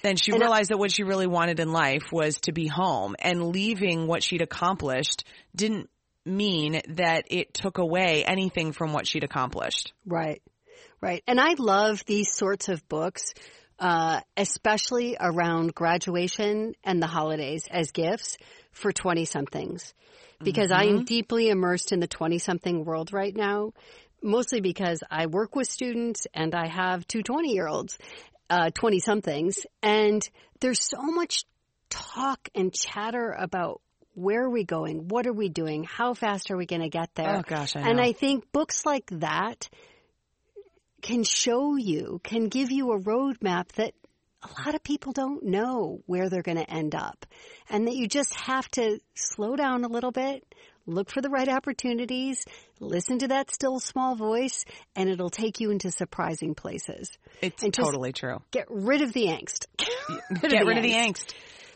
Then 0.04 0.16
she 0.16 0.32
realized 0.32 0.70
that 0.70 0.78
what 0.78 0.92
she 0.92 1.04
really 1.04 1.28
wanted 1.28 1.60
in 1.60 1.72
life 1.72 2.12
was 2.12 2.40
to 2.42 2.52
be 2.52 2.68
home 2.68 3.16
and 3.20 3.48
leaving 3.50 4.08
what 4.08 4.24
she'd 4.24 4.42
accomplished 4.42 5.26
didn't 5.56 5.90
mean 6.26 6.82
that 6.90 7.26
it 7.30 7.54
took 7.54 7.78
away 7.78 8.24
anything 8.26 8.74
from 8.74 8.94
what 8.94 9.08
she'd 9.08 9.24
accomplished. 9.24 9.94
Right, 10.06 10.42
right. 11.02 11.24
And 11.28 11.40
I 11.40 11.56
love 11.58 12.04
these 12.06 12.34
sorts 12.34 12.70
of 12.70 12.88
books, 12.88 13.34
uh, 13.80 14.22
especially 14.36 15.18
around 15.20 15.74
graduation 15.74 16.74
and 16.84 17.02
the 17.02 17.08
holidays 17.08 17.68
as 17.70 17.92
gifts 17.92 18.38
for 18.72 18.92
20 18.92 19.26
somethings. 19.26 19.94
Because 20.40 20.72
I 20.72 20.84
am 20.84 21.04
deeply 21.04 21.50
immersed 21.50 21.92
in 21.92 22.00
the 22.00 22.08
20 22.08 22.38
something 22.38 22.86
world 22.86 23.12
right 23.12 23.36
now, 23.36 23.74
mostly 24.22 24.62
because 24.62 25.02
I 25.10 25.26
work 25.26 25.56
with 25.56 25.68
students 25.68 26.28
and 26.32 26.54
I 26.54 26.68
have 26.68 27.08
two 27.08 27.24
20 27.24 27.54
year 27.54 27.68
olds, 27.68 27.98
uh, 28.48 28.70
20 28.70 29.00
somethings, 29.00 29.66
and 29.82 30.28
there's 30.60 30.84
so 30.84 31.02
much 31.02 31.46
talk 31.90 32.50
and 32.54 32.72
chatter 32.72 33.32
about 33.32 33.82
where 34.14 34.44
are 34.44 34.50
we 34.50 34.64
going? 34.64 35.08
What 35.08 35.28
are 35.28 35.34
we 35.34 35.50
doing? 35.50 35.84
How 35.84 36.14
fast 36.14 36.50
are 36.52 36.58
we 36.58 36.66
going 36.66 36.82
to 36.82 36.90
get 36.90 37.14
there? 37.16 37.38
Oh, 37.38 37.42
gosh, 37.42 37.76
I 37.76 37.82
And. 37.82 38.02
I 38.02 38.14
think 38.14 38.52
books 38.52 38.86
like 38.86 39.06
that 39.12 39.70
can 41.02 41.24
show 41.24 41.76
you, 41.76 42.20
can 42.24 42.48
give 42.48 42.72
you 42.72 42.92
a 42.92 43.00
roadmap 43.00 43.72
that 43.74 43.94
a 44.44 44.62
lot 44.62 44.76
of 44.76 44.84
people 44.84 45.14
don't 45.14 45.44
know 45.44 46.02
where 46.06 46.30
they're 46.30 46.42
going 46.42 46.58
to 46.58 46.70
end 46.70 46.96
up. 46.96 47.26
And 47.70 47.88
that 47.88 47.96
you 47.96 48.08
just 48.08 48.36
have 48.36 48.70
to 48.72 49.00
slow 49.16 49.56
down 49.56 49.84
a 49.84 49.88
little 49.88 50.12
bit, 50.12 50.44
look 50.86 51.10
for 51.10 51.22
the 51.22 51.30
right 51.30 51.50
opportunities, 51.50 52.46
listen 52.80 53.20
to 53.20 53.28
that 53.30 53.52
still 53.52 53.80
small 53.80 54.16
voice, 54.16 54.64
and 54.96 55.10
it'll 55.10 55.30
take 55.30 55.60
you 55.60 55.72
into 55.72 55.92
surprising 55.92 56.56
places. 56.56 57.12
It's 57.42 57.64
And 57.64 57.74
totally 57.74 58.14
true. 58.14 58.42
Get 58.52 58.68
rid 58.70 59.02
of 59.02 59.14
the 59.14 59.26
angst. 59.26 59.66
Get 60.42 60.66
rid 60.66 60.78
of 60.78 60.84
the 60.84 60.94
angst. 60.94 61.34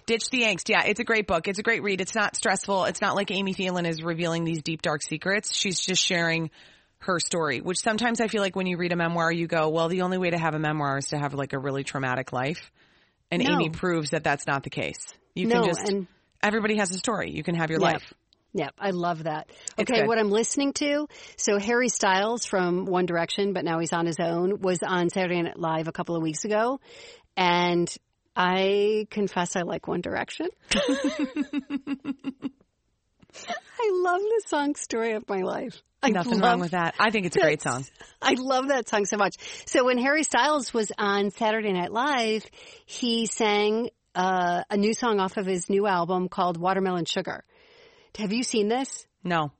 Ditch 0.08 0.30
the 0.32 0.44
angst. 0.44 0.70
Yeah, 0.70 0.84
it's 0.86 1.00
a 1.00 1.04
great 1.04 1.28
book. 1.28 1.48
It's 1.48 1.60
a 1.60 1.64
great 1.64 1.84
read. 1.84 2.02
It's 2.02 2.16
not 2.16 2.36
stressful. 2.36 2.86
It's 2.86 3.02
not 3.02 3.16
like 3.16 3.32
Amy 3.32 3.54
Thielen 3.54 3.88
is 3.88 4.02
revealing 4.02 4.46
these 4.46 4.64
deep, 4.64 4.82
dark 4.82 5.02
secrets. 5.04 5.56
She's 5.56 5.80
just 5.80 6.04
sharing 6.04 6.50
her 7.02 7.20
story, 7.20 7.62
which 7.62 7.80
sometimes 7.80 8.22
I 8.22 8.28
feel 8.28 8.42
like 8.42 8.56
when 8.56 8.68
you 8.68 8.78
read 8.78 8.92
a 8.92 8.96
memoir, 8.96 9.32
you 9.32 9.48
go, 9.48 9.70
well, 9.70 9.90
the 9.90 10.02
only 10.04 10.18
way 10.18 10.30
to 10.32 10.38
have 10.38 10.54
a 10.56 10.60
memoir 10.60 10.98
is 11.00 11.08
to 11.08 11.18
have 11.18 11.34
like 11.34 11.54
a 11.54 11.60
really 11.60 11.84
traumatic 11.84 12.32
life. 12.32 12.72
And 13.32 13.44
No. 13.44 13.54
Amy 13.56 13.70
proves 13.70 14.12
that 14.12 14.24
that's 14.24 14.46
not 14.46 14.64
the 14.64 14.70
case. 14.70 15.00
You 15.34 15.48
No, 15.48 15.62
can 15.62 15.66
just, 15.70 15.90
and- 15.90 16.08
everybody 16.44 16.78
has 16.78 16.92
a 16.94 16.98
story. 16.98 17.32
You 17.32 17.44
can 17.44 17.56
have 17.56 17.70
your 17.70 17.80
Yeah. 17.80 17.92
life. 17.94 18.14
Yeah, 18.54 18.70
I 18.78 18.90
love 18.92 19.24
that. 19.24 19.50
Okay, 19.80 20.06
what 20.06 20.20
I'm 20.20 20.30
listening 20.30 20.74
to, 20.74 21.08
so 21.38 21.58
Harry 21.58 21.88
Styles 21.88 22.44
from 22.46 22.84
One 22.86 23.06
Direction, 23.06 23.54
but 23.54 23.64
now 23.64 23.80
he's 23.80 23.94
on 23.94 24.06
his 24.06 24.18
own, 24.20 24.60
was 24.60 24.80
on 24.86 25.10
Saturday 25.10 25.42
Night 25.42 25.58
Live 25.58 25.88
a 25.88 25.94
couple 25.94 26.18
of 26.18 26.22
weeks 26.22 26.44
ago. 26.44 26.82
And 27.38 27.90
I 28.36 29.08
confess 29.10 29.56
I 29.56 29.62
like 29.62 29.88
One 29.88 30.02
Direction. 30.02 30.50
I 33.48 33.92
love 34.04 34.22
the 34.22 34.44
song 34.48 34.76
Story 34.76 35.14
of 35.14 35.28
My 35.28 35.42
Life. 35.42 35.82
I 36.04 36.10
Nothing 36.10 36.40
love 36.40 36.42
wrong 36.42 36.60
with 36.60 36.72
that. 36.72 36.96
I 37.00 37.12
think 37.12 37.28
it's 37.28 37.36
a 37.36 37.42
great 37.42 37.62
song. 37.62 37.86
I 38.22 38.36
love 38.38 38.70
that 38.70 38.90
song 38.90 39.06
so 39.06 39.18
much. 39.18 39.36
So 39.66 39.86
when 39.86 39.98
Harry 39.98 40.24
Styles 40.24 40.74
was 40.74 40.92
on 40.98 41.32
Saturday 41.32 41.74
Night 41.74 41.92
Live, 41.92 42.44
he 42.86 43.28
sang 43.28 43.90
uh, 44.16 44.64
a 44.70 44.78
new 44.78 44.94
song 44.94 45.20
off 45.20 45.38
of 45.38 45.46
his 45.46 45.70
new 45.70 45.88
album 45.88 46.28
called 46.28 46.58
Watermelon 46.58 47.06
Sugar. 47.06 47.44
Have 48.18 48.34
you 48.34 48.44
seen 48.44 48.68
this? 48.68 49.06
No. 49.24 49.52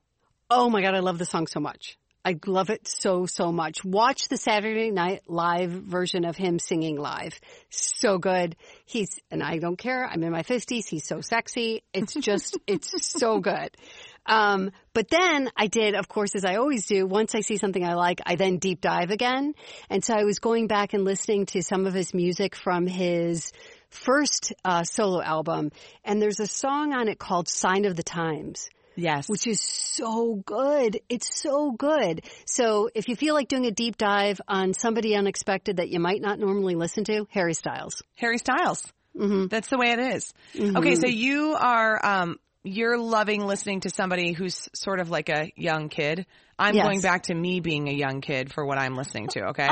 Oh 0.50 0.68
my 0.68 0.82
god, 0.82 0.94
I 0.94 1.00
love 1.00 1.18
the 1.18 1.24
song 1.24 1.46
so 1.46 1.60
much. 1.60 1.96
I 2.24 2.38
love 2.46 2.70
it 2.70 2.86
so, 2.86 3.26
so 3.26 3.50
much. 3.50 3.84
Watch 3.84 4.28
the 4.28 4.36
Saturday 4.36 4.92
Night 4.92 5.22
Live 5.26 5.70
version 5.70 6.24
of 6.24 6.36
him 6.36 6.60
singing 6.60 6.96
live. 6.96 7.38
So 7.70 8.18
good. 8.18 8.54
He's, 8.84 9.18
and 9.30 9.42
I 9.42 9.58
don't 9.58 9.76
care. 9.76 10.06
I'm 10.06 10.22
in 10.22 10.30
my 10.30 10.44
fifties. 10.44 10.86
He's 10.86 11.04
so 11.04 11.20
sexy. 11.20 11.82
It's 11.92 12.14
just, 12.14 12.58
it's 12.68 12.92
so 13.10 13.40
good. 13.40 13.76
Um, 14.24 14.70
but 14.94 15.08
then 15.08 15.50
I 15.56 15.66
did, 15.66 15.96
of 15.96 16.08
course, 16.08 16.36
as 16.36 16.44
I 16.44 16.56
always 16.56 16.86
do, 16.86 17.06
once 17.06 17.34
I 17.34 17.40
see 17.40 17.56
something 17.56 17.84
I 17.84 17.94
like, 17.94 18.20
I 18.24 18.36
then 18.36 18.58
deep 18.58 18.80
dive 18.80 19.10
again. 19.10 19.54
And 19.90 20.04
so 20.04 20.14
I 20.14 20.22
was 20.22 20.38
going 20.38 20.68
back 20.68 20.94
and 20.94 21.04
listening 21.04 21.46
to 21.46 21.62
some 21.62 21.86
of 21.86 21.94
his 21.94 22.14
music 22.14 22.54
from 22.54 22.86
his 22.86 23.52
first 23.90 24.52
uh, 24.64 24.84
solo 24.84 25.20
album. 25.20 25.72
And 26.04 26.22
there's 26.22 26.38
a 26.38 26.46
song 26.46 26.92
on 26.92 27.08
it 27.08 27.18
called 27.18 27.48
Sign 27.48 27.84
of 27.84 27.96
the 27.96 28.04
Times. 28.04 28.70
Yes. 28.96 29.28
Which 29.28 29.46
is 29.46 29.60
so 29.60 30.42
good. 30.44 31.00
It's 31.08 31.40
so 31.40 31.72
good. 31.72 32.24
So 32.46 32.90
if 32.94 33.08
you 33.08 33.16
feel 33.16 33.34
like 33.34 33.48
doing 33.48 33.66
a 33.66 33.70
deep 33.70 33.96
dive 33.96 34.40
on 34.48 34.74
somebody 34.74 35.14
unexpected 35.16 35.76
that 35.78 35.88
you 35.88 36.00
might 36.00 36.20
not 36.20 36.38
normally 36.38 36.74
listen 36.74 37.04
to, 37.04 37.26
Harry 37.30 37.54
Styles. 37.54 38.02
Harry 38.16 38.38
Styles. 38.38 38.92
Mm-hmm. 39.16 39.46
That's 39.46 39.68
the 39.68 39.78
way 39.78 39.92
it 39.92 39.98
is. 39.98 40.32
Mm-hmm. 40.54 40.76
Okay, 40.78 40.96
so 40.96 41.06
you 41.06 41.54
are 41.58 42.04
um 42.04 42.38
you're 42.64 42.96
loving 42.98 43.44
listening 43.44 43.80
to 43.80 43.90
somebody 43.90 44.32
who's 44.32 44.68
sort 44.74 45.00
of 45.00 45.10
like 45.10 45.28
a 45.28 45.50
young 45.56 45.88
kid. 45.88 46.26
I'm 46.58 46.74
yes. 46.74 46.84
going 46.84 47.00
back 47.00 47.24
to 47.24 47.34
me 47.34 47.60
being 47.60 47.88
a 47.88 47.92
young 47.92 48.20
kid 48.20 48.52
for 48.52 48.64
what 48.64 48.78
I'm 48.78 48.94
listening 48.94 49.28
to, 49.28 49.46
okay? 49.48 49.68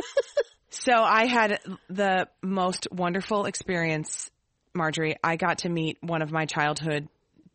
so 0.70 0.92
I 0.92 1.26
had 1.26 1.58
the 1.88 2.28
most 2.40 2.86
wonderful 2.92 3.46
experience, 3.46 4.30
Marjorie. 4.74 5.16
I 5.24 5.36
got 5.36 5.58
to 5.58 5.68
meet 5.68 5.98
one 6.02 6.22
of 6.22 6.30
my 6.30 6.46
childhood 6.46 7.08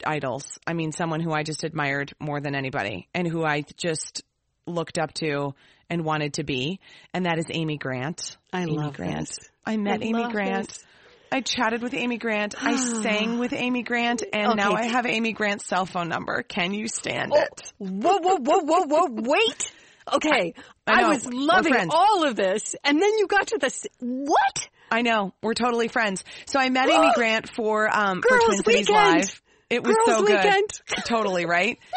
idols. 0.06 0.58
I 0.68 0.74
mean, 0.74 0.92
someone 0.92 1.20
who 1.20 1.32
I 1.32 1.44
just 1.44 1.64
admired 1.64 2.14
more 2.20 2.40
than 2.42 2.56
anybody 2.56 3.08
and 3.14 3.28
who 3.28 3.44
I 3.44 3.64
just 3.78 4.24
looked 4.66 4.98
up 4.98 5.14
to 5.16 5.54
and 5.90 6.04
wanted 6.06 6.34
to 6.36 6.44
be. 6.44 6.80
And 7.14 7.26
that 7.26 7.40
is 7.40 7.46
Amy 7.50 7.78
Grant. 7.78 8.38
I 8.54 8.62
Amy 8.64 8.78
love 8.78 8.96
Grant. 8.96 9.28
This. 9.30 9.38
I 9.66 9.78
met 9.78 10.02
I 10.02 10.06
Amy 10.06 10.32
Grant. 10.32 10.68
This. 10.70 10.86
I 11.32 11.42
chatted 11.42 11.82
with 11.84 11.94
Amy 11.94 12.18
Grant. 12.18 12.56
I 12.62 12.76
sang 13.04 13.38
with 13.38 13.54
Amy 13.54 13.84
Grant, 13.84 14.24
and 14.34 14.48
Okay. 14.48 14.56
now 14.56 14.74
I 14.74 14.86
have 14.86 15.06
Amy 15.06 15.32
Grant's 15.34 15.66
cell 15.66 15.86
phone 15.86 16.10
number. 16.10 16.42
Can 16.42 16.74
you 16.74 16.88
stand 16.88 17.32
Oh, 17.36 17.40
it? 17.40 17.74
whoa, 17.78 18.18
whoa, 18.18 18.38
whoa, 18.38 18.60
whoa, 18.64 18.86
whoa, 18.88 19.08
wait. 19.12 19.72
Okay. 20.12 20.56
I 20.88 20.92
I, 20.92 21.02
know. 21.02 21.10
was 21.10 21.26
loving 21.28 21.76
all 21.92 22.24
of 22.24 22.36
this. 22.36 22.76
And 22.84 23.00
then 23.00 23.18
you 23.20 23.28
got 23.28 23.48
to 23.48 23.60
this. 23.60 23.86
What? 24.00 24.70
I 24.92 25.04
know 25.04 25.34
we're 25.44 25.54
totally 25.54 25.88
friends. 25.88 26.24
So 26.48 26.60
I 26.60 26.70
met 26.70 26.90
Amy 26.90 27.12
Grant 27.16 27.48
for 27.56 27.88
um 27.96 28.24
for 28.24 28.30
Girls' 28.30 28.46
Twin 28.46 28.64
Cities 28.64 28.90
Weekend. 28.90 29.16
Live. 29.20 29.42
It 29.70 29.84
was 29.84 29.96
Girls' 29.96 30.20
so 30.20 30.26
good. 30.26 30.44
Weekend. 30.44 30.70
totally 31.06 31.46
right. 31.46 31.80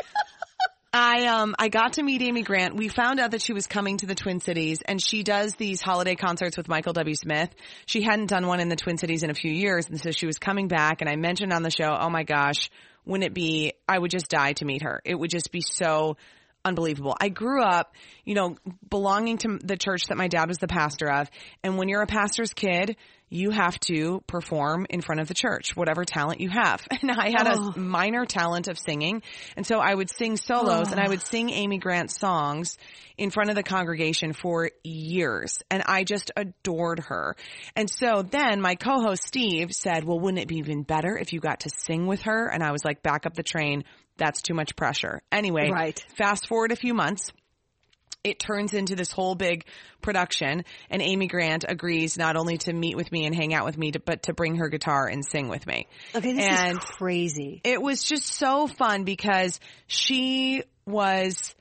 I 0.94 1.24
um 1.26 1.54
I 1.58 1.68
got 1.68 1.94
to 1.94 2.02
meet 2.02 2.20
Amy 2.20 2.42
Grant. 2.42 2.76
We 2.76 2.88
found 2.88 3.18
out 3.18 3.30
that 3.30 3.40
she 3.40 3.54
was 3.54 3.66
coming 3.66 3.96
to 3.98 4.06
the 4.06 4.14
Twin 4.14 4.40
Cities 4.40 4.82
and 4.84 5.02
she 5.02 5.22
does 5.22 5.54
these 5.54 5.80
holiday 5.80 6.16
concerts 6.16 6.58
with 6.58 6.68
Michael 6.68 6.92
W. 6.92 7.14
Smith. 7.14 7.48
She 7.86 8.02
hadn't 8.02 8.26
done 8.26 8.46
one 8.46 8.60
in 8.60 8.68
the 8.68 8.76
Twin 8.76 8.98
Cities 8.98 9.22
in 9.22 9.30
a 9.30 9.34
few 9.34 9.50
years 9.50 9.88
and 9.88 9.98
so 9.98 10.10
she 10.10 10.26
was 10.26 10.38
coming 10.38 10.68
back 10.68 11.00
and 11.00 11.08
I 11.08 11.16
mentioned 11.16 11.50
on 11.50 11.62
the 11.62 11.70
show, 11.70 11.96
"Oh 11.98 12.10
my 12.10 12.24
gosh, 12.24 12.68
wouldn't 13.06 13.24
it 13.24 13.32
be 13.32 13.72
I 13.88 13.98
would 13.98 14.10
just 14.10 14.28
die 14.28 14.52
to 14.54 14.66
meet 14.66 14.82
her. 14.82 15.00
It 15.06 15.14
would 15.14 15.30
just 15.30 15.50
be 15.50 15.62
so 15.62 16.18
unbelievable. 16.64 17.16
I 17.20 17.28
grew 17.28 17.62
up, 17.62 17.94
you 18.24 18.34
know, 18.34 18.56
belonging 18.88 19.38
to 19.38 19.58
the 19.62 19.76
church 19.76 20.06
that 20.06 20.16
my 20.16 20.28
dad 20.28 20.48
was 20.48 20.58
the 20.58 20.68
pastor 20.68 21.10
of. 21.10 21.30
And 21.62 21.76
when 21.78 21.88
you're 21.88 22.02
a 22.02 22.06
pastor's 22.06 22.52
kid, 22.52 22.96
you 23.28 23.50
have 23.50 23.80
to 23.80 24.22
perform 24.26 24.86
in 24.90 25.00
front 25.00 25.20
of 25.20 25.26
the 25.26 25.32
church, 25.34 25.74
whatever 25.74 26.04
talent 26.04 26.40
you 26.40 26.50
have. 26.50 26.86
And 27.02 27.10
I 27.10 27.30
had 27.30 27.48
Oh. 27.48 27.72
a 27.74 27.78
minor 27.78 28.26
talent 28.26 28.68
of 28.68 28.78
singing. 28.78 29.22
And 29.56 29.66
so 29.66 29.78
I 29.78 29.94
would 29.94 30.10
sing 30.10 30.36
solos 30.36 30.92
and 30.92 31.00
I 31.00 31.08
would 31.08 31.26
sing 31.26 31.50
oh. 31.50 31.54
Amy 31.54 31.78
Grant 31.78 32.10
songs 32.10 32.76
in 33.16 33.30
front 33.30 33.48
of 33.50 33.56
the 33.56 33.62
congregation 33.62 34.34
for 34.34 34.70
years. 34.84 35.58
And 35.70 35.82
I 35.86 36.04
just 36.04 36.30
adored 36.36 37.00
her. 37.00 37.34
And 37.74 37.88
so 37.90 38.22
then 38.22 38.60
my 38.60 38.74
co-host 38.74 39.24
Steve 39.24 39.72
said, 39.72 40.04
well, 40.04 40.20
wouldn't 40.20 40.42
it 40.42 40.48
be 40.48 40.56
even 40.56 40.82
better 40.82 41.16
if 41.16 41.32
you 41.32 41.40
got 41.40 41.60
to 41.60 41.70
sing 41.70 42.06
with 42.06 42.22
her? 42.22 42.48
And 42.48 42.62
I 42.62 42.70
was 42.70 42.84
like, 42.84 43.02
back 43.02 43.24
up 43.26 43.34
the 43.34 43.42
train. 43.42 43.84
That's 44.16 44.42
too 44.42 44.54
much 44.54 44.76
pressure. 44.76 45.20
Anyway, 45.32 45.70
Right. 45.70 46.04
fast 46.16 46.46
forward 46.48 46.72
a 46.72 46.76
few 46.76 46.94
months 46.94 47.32
it 48.24 48.38
turns 48.38 48.72
into 48.72 48.94
this 48.94 49.10
whole 49.10 49.34
big 49.34 49.64
production 50.00 50.64
and 50.90 51.02
Amy 51.02 51.26
Grant 51.26 51.64
agrees 51.68 52.16
not 52.16 52.36
only 52.36 52.56
to 52.58 52.72
meet 52.72 52.96
with 52.96 53.10
me 53.10 53.26
and 53.26 53.34
hang 53.34 53.52
out 53.52 53.64
with 53.64 53.76
me, 53.76 53.90
to, 53.90 53.98
but 53.98 54.22
to 54.24 54.32
bring 54.32 54.56
her 54.58 54.68
guitar 54.68 55.08
and 55.08 55.24
sing 55.24 55.48
with 55.48 55.66
me. 55.66 55.88
Okay, 56.14 56.32
this 56.32 56.44
And- 56.46 56.78
is 56.78 56.84
crazy. 56.84 57.60
It 57.64 57.82
was 57.82 58.04
just 58.04 58.26
so 58.28 58.68
fun 58.68 59.02
because 59.02 59.58
she 59.88 60.62
was 60.86 61.52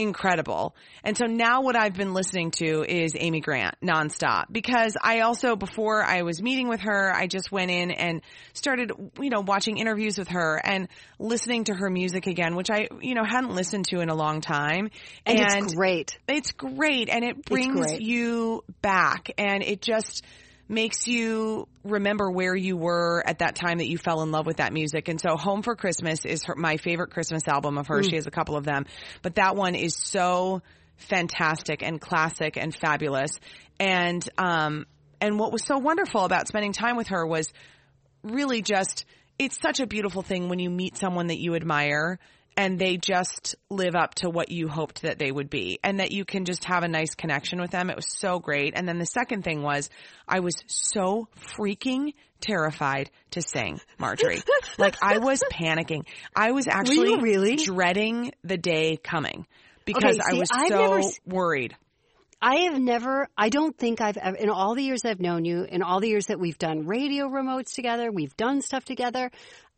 incredible. 0.00 0.74
And 1.04 1.16
so 1.16 1.26
now 1.26 1.62
what 1.62 1.76
I've 1.76 1.94
been 1.94 2.14
listening 2.14 2.50
to 2.52 2.82
is 2.82 3.14
Amy 3.18 3.40
Grant 3.40 3.76
nonstop 3.82 4.46
because 4.50 4.96
I 5.00 5.20
also, 5.20 5.56
before 5.56 6.02
I 6.02 6.22
was 6.22 6.42
meeting 6.42 6.68
with 6.68 6.80
her, 6.80 7.12
I 7.14 7.26
just 7.26 7.52
went 7.52 7.70
in 7.70 7.90
and 7.90 8.22
started, 8.54 8.92
you 9.20 9.30
know, 9.30 9.40
watching 9.40 9.76
interviews 9.76 10.18
with 10.18 10.28
her 10.28 10.60
and 10.64 10.88
listening 11.18 11.64
to 11.64 11.74
her 11.74 11.90
music 11.90 12.26
again, 12.26 12.56
which 12.56 12.70
I, 12.70 12.88
you 13.00 13.14
know, 13.14 13.24
hadn't 13.24 13.54
listened 13.54 13.86
to 13.86 14.00
in 14.00 14.08
a 14.08 14.14
long 14.14 14.40
time. 14.40 14.90
And, 15.26 15.38
it's 15.38 15.74
great. 15.74 16.18
It's 16.26 16.52
great 16.52 17.10
and 17.10 17.22
it 17.22 17.44
brings 17.44 18.00
you 18.00 18.64
back 18.80 19.30
and 19.36 19.62
it 19.62 19.82
just 19.82 20.24
makes 20.70 21.08
you 21.08 21.66
remember 21.82 22.30
where 22.30 22.54
you 22.54 22.76
were 22.76 23.22
at 23.26 23.40
that 23.40 23.56
time 23.56 23.78
that 23.78 23.88
you 23.88 23.98
fell 23.98 24.22
in 24.22 24.30
love 24.30 24.46
with 24.46 24.58
that 24.58 24.72
music. 24.72 25.08
And 25.08 25.20
so 25.20 25.36
Home 25.36 25.62
for 25.62 25.74
Christmas 25.74 26.24
is 26.24 26.44
her, 26.44 26.54
my 26.54 26.76
favorite 26.76 27.10
Christmas 27.10 27.48
album 27.48 27.76
of 27.76 27.88
hers. 27.88 28.06
She 28.06 28.14
has 28.14 28.28
a 28.28 28.30
couple 28.30 28.56
of 28.56 28.64
them, 28.64 28.86
but 29.20 29.34
that 29.34 29.56
one 29.56 29.74
is 29.74 29.96
so 29.96 30.62
fantastic 30.96 31.82
and 31.82 32.00
classic 32.00 32.56
and 32.56 32.74
fabulous. 32.74 33.40
And, 33.80 34.26
um, 34.38 34.86
and 35.20 35.38
what 35.40 35.52
was 35.52 35.64
so 35.64 35.78
wonderful 35.78 36.24
about 36.24 36.46
spending 36.46 36.72
time 36.72 36.96
with 36.96 37.08
her 37.08 37.26
was 37.26 37.52
really 38.22 38.62
just 38.62 39.04
it's 39.40 39.58
such 39.58 39.80
a 39.80 39.86
beautiful 39.86 40.20
thing 40.22 40.50
when 40.50 40.58
you 40.58 40.68
meet 40.68 40.98
someone 40.98 41.28
that 41.28 41.38
you 41.38 41.54
admire 41.54 42.18
and 42.56 42.78
they 42.78 42.96
just 42.96 43.56
live 43.70 43.94
up 43.94 44.14
to 44.16 44.28
what 44.28 44.50
you 44.50 44.68
hoped 44.68 45.02
that 45.02 45.18
they 45.18 45.30
would 45.30 45.50
be 45.50 45.78
and 45.82 46.00
that 46.00 46.12
you 46.12 46.24
can 46.24 46.44
just 46.44 46.64
have 46.64 46.82
a 46.82 46.88
nice 46.88 47.14
connection 47.14 47.60
with 47.60 47.70
them. 47.70 47.90
It 47.90 47.96
was 47.96 48.18
so 48.18 48.38
great. 48.38 48.74
And 48.76 48.88
then 48.88 48.98
the 48.98 49.06
second 49.06 49.44
thing 49.44 49.62
was 49.62 49.88
I 50.28 50.40
was 50.40 50.54
so 50.66 51.28
freaking 51.38 52.14
terrified 52.40 53.10
to 53.32 53.42
sing, 53.42 53.80
Marjorie. 53.98 54.42
like 54.78 54.96
I 55.02 55.18
was 55.18 55.42
panicking. 55.52 56.02
I 56.34 56.52
was 56.52 56.66
actually 56.68 57.16
really? 57.18 57.56
dreading 57.56 58.32
the 58.42 58.56
day 58.56 58.96
coming 58.96 59.46
because 59.84 60.18
Okay, 60.18 60.36
I 60.36 60.38
was 60.38 60.48
I've 60.52 60.68
so 60.68 60.78
never 60.78 61.00
worried. 61.26 61.76
I 62.42 62.70
have 62.70 62.80
never, 62.80 63.28
I 63.36 63.50
don't 63.50 63.76
think 63.76 64.00
I've 64.00 64.16
ever, 64.16 64.36
in 64.36 64.48
all 64.48 64.74
the 64.74 64.82
years 64.82 65.04
I've 65.04 65.20
known 65.20 65.44
you, 65.44 65.64
in 65.64 65.82
all 65.82 66.00
the 66.00 66.08
years 66.08 66.26
that 66.26 66.40
we've 66.40 66.56
done 66.56 66.86
radio 66.86 67.28
remotes 67.28 67.74
together, 67.74 68.10
we've 68.10 68.34
done 68.36 68.62
stuff 68.62 68.84
together, 68.86 69.30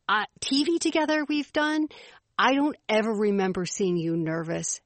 uh, 0.09 0.27
TV 0.41 0.79
together 0.79 1.25
we've 1.29 1.53
done, 1.53 1.89
I 2.39 2.55
don't 2.55 2.77
ever 2.89 3.13
remember 3.13 3.65
seeing 3.67 3.97
you 3.97 4.17
nervous, 4.17 4.81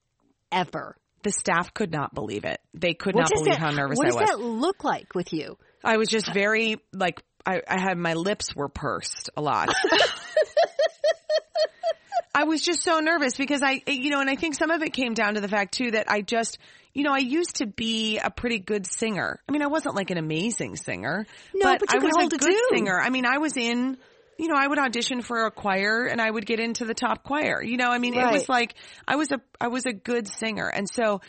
ever. 0.53 0.97
The 1.23 1.33
staff 1.33 1.73
could 1.75 1.91
not 1.93 2.15
believe 2.15 2.45
it. 2.45 2.61
They 2.75 2.95
could 2.95 3.15
What 3.15 3.23
not 3.23 3.31
believe 3.33 3.53
that, 3.55 3.59
how 3.59 3.71
nervous 3.71 3.99
I 4.00 4.07
was. 4.07 4.15
what 4.15 4.26
does 4.26 4.37
that 4.38 4.45
look 4.45 4.85
like 4.85 5.15
with 5.15 5.33
you? 5.33 5.57
I 5.83 5.97
was 5.97 6.09
just 6.09 6.33
very 6.33 6.76
like 6.93 7.23
I, 7.45 7.62
I 7.69 7.81
had 7.81 7.97
my 7.97 8.15
lips 8.15 8.55
were 8.55 8.69
pursed 8.69 9.31
a 9.37 9.41
lot. 9.43 9.73
I 12.35 12.45
was 12.45 12.61
just 12.61 12.83
so 12.83 12.99
nervous 13.00 13.35
because 13.37 13.62
I, 13.62 13.81
you 13.87 14.11
know, 14.11 14.21
and 14.21 14.29
I 14.29 14.37
think 14.37 14.55
some 14.57 14.71
of 14.71 14.83
it 14.83 14.93
came 14.93 15.15
down 15.15 15.35
to 15.37 15.41
the 15.41 15.49
fact 15.49 15.73
too 15.75 15.93
that 15.93 16.11
I 16.11 16.21
just, 16.21 16.59
you 16.93 17.03
know, 17.03 17.12
I 17.15 17.19
used 17.19 17.57
to 17.57 17.67
be 17.67 18.19
a 18.19 18.31
pretty 18.31 18.59
good 18.59 18.87
singer. 18.87 19.41
I 19.49 19.53
mean, 19.53 19.62
I 19.62 19.69
wasn't 19.69 19.95
like 19.95 20.11
an 20.11 20.19
amazing 20.19 20.76
singer, 20.76 21.26
No, 21.55 21.65
but, 21.65 21.81
but 21.81 21.93
you 21.95 21.99
I 21.99 22.00
could 22.00 22.09
was 22.09 22.17
hold 22.19 22.33
a 22.33 22.37
a 22.37 22.38
good 22.38 22.50
tune. 22.50 22.76
singer. 22.76 23.00
I 23.00 23.09
mean, 23.09 23.25
I 23.25 23.38
was 23.38 23.57
in, 23.57 23.97
you 24.38 24.49
know, 24.49 24.57
I 24.57 24.66
would 24.66 24.78
audition 24.78 25.23
for 25.23 25.47
a 25.47 25.50
choir 25.50 26.07
and 26.07 26.21
I 26.21 26.31
would 26.31 26.47
get 26.47 26.61
into 26.61 26.85
the 26.85 26.95
top 26.95 27.25
choir. 27.25 27.62
You 27.62 27.76
know, 27.76 27.88
I 27.90 27.99
mean, 27.99 28.14
it 28.14 28.33
was 28.33 28.49
like 28.49 28.75
I 29.07 29.16
was 29.16 29.33
a 29.33 29.40
I 29.61 29.69
was 29.69 29.87
a 29.87 29.93
good 29.93 30.28
singer, 30.28 30.69
and 30.69 30.88
so 30.88 31.21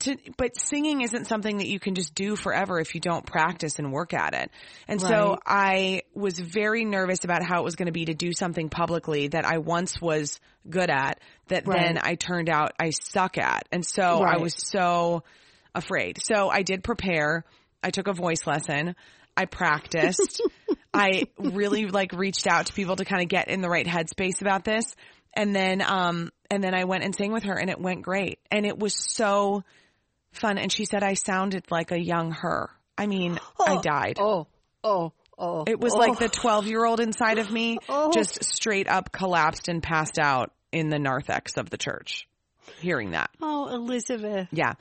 to, 0.00 0.16
but 0.36 0.58
singing 0.58 1.00
isn't 1.00 1.26
something 1.26 1.58
that 1.58 1.68
you 1.68 1.80
can 1.80 1.94
just 1.94 2.14
do 2.14 2.36
forever 2.36 2.78
if 2.80 2.94
you 2.94 3.00
don't 3.00 3.24
practice 3.24 3.78
and 3.78 3.92
work 3.92 4.12
at 4.12 4.34
it. 4.34 4.50
And 4.88 5.00
so 5.00 5.38
I 5.46 6.02
was 6.14 6.38
very 6.38 6.84
nervous 6.84 7.24
about 7.24 7.42
how 7.42 7.60
it 7.60 7.64
was 7.64 7.76
going 7.76 7.86
to 7.86 7.92
be 7.92 8.06
to 8.06 8.14
do 8.14 8.32
something 8.32 8.68
publicly 8.68 9.28
that 9.28 9.44
I 9.44 9.58
once 9.58 10.00
was 10.00 10.38
good 10.68 10.90
at 10.90 11.20
that 11.48 11.64
then 11.64 11.98
I 12.02 12.16
turned 12.16 12.48
out 12.48 12.72
I 12.78 12.90
suck 12.90 13.38
at. 13.38 13.68
And 13.72 13.86
so 13.86 14.22
I 14.22 14.36
was 14.38 14.54
so 14.54 15.22
afraid. 15.74 16.18
So 16.22 16.48
I 16.48 16.62
did 16.62 16.82
prepare. 16.82 17.44
I 17.82 17.90
took 17.90 18.08
a 18.08 18.12
voice 18.12 18.46
lesson. 18.46 18.96
I 19.36 19.44
practiced. 19.44 20.42
I 20.94 21.24
really 21.38 21.86
like 21.86 22.12
reached 22.12 22.46
out 22.46 22.66
to 22.66 22.72
people 22.72 22.96
to 22.96 23.04
kind 23.04 23.22
of 23.22 23.28
get 23.28 23.48
in 23.48 23.60
the 23.60 23.68
right 23.68 23.86
headspace 23.86 24.40
about 24.40 24.64
this. 24.64 24.94
And 25.34 25.54
then, 25.54 25.82
um, 25.82 26.30
and 26.50 26.64
then 26.64 26.74
I 26.74 26.84
went 26.84 27.04
and 27.04 27.14
sang 27.14 27.32
with 27.32 27.42
her 27.44 27.54
and 27.54 27.68
it 27.68 27.78
went 27.78 28.02
great. 28.02 28.38
And 28.50 28.64
it 28.64 28.78
was 28.78 28.94
so 28.96 29.62
fun. 30.32 30.56
And 30.56 30.72
she 30.72 30.86
said 30.86 31.02
I 31.02 31.14
sounded 31.14 31.70
like 31.70 31.90
a 31.90 32.00
young 32.00 32.32
her. 32.32 32.70
I 32.96 33.06
mean, 33.06 33.38
I 33.60 33.80
died. 33.82 34.16
Oh, 34.18 34.46
oh, 34.82 35.12
oh. 35.36 35.64
It 35.66 35.78
was 35.78 35.92
oh. 35.94 35.98
like 35.98 36.18
the 36.18 36.30
12 36.30 36.66
year 36.66 36.84
old 36.84 37.00
inside 37.00 37.38
of 37.38 37.50
me 37.50 37.78
Oh. 37.88 38.10
just 38.12 38.42
straight 38.44 38.88
up 38.88 39.12
collapsed 39.12 39.68
and 39.68 39.82
passed 39.82 40.18
out 40.18 40.52
in 40.72 40.88
the 40.88 40.98
narthex 40.98 41.58
of 41.58 41.68
the 41.68 41.76
church. 41.76 42.26
Hearing 42.80 43.12
that. 43.12 43.30
Oh, 43.40 43.68
Elizabeth. 43.68 44.48
Yeah, 44.52 44.72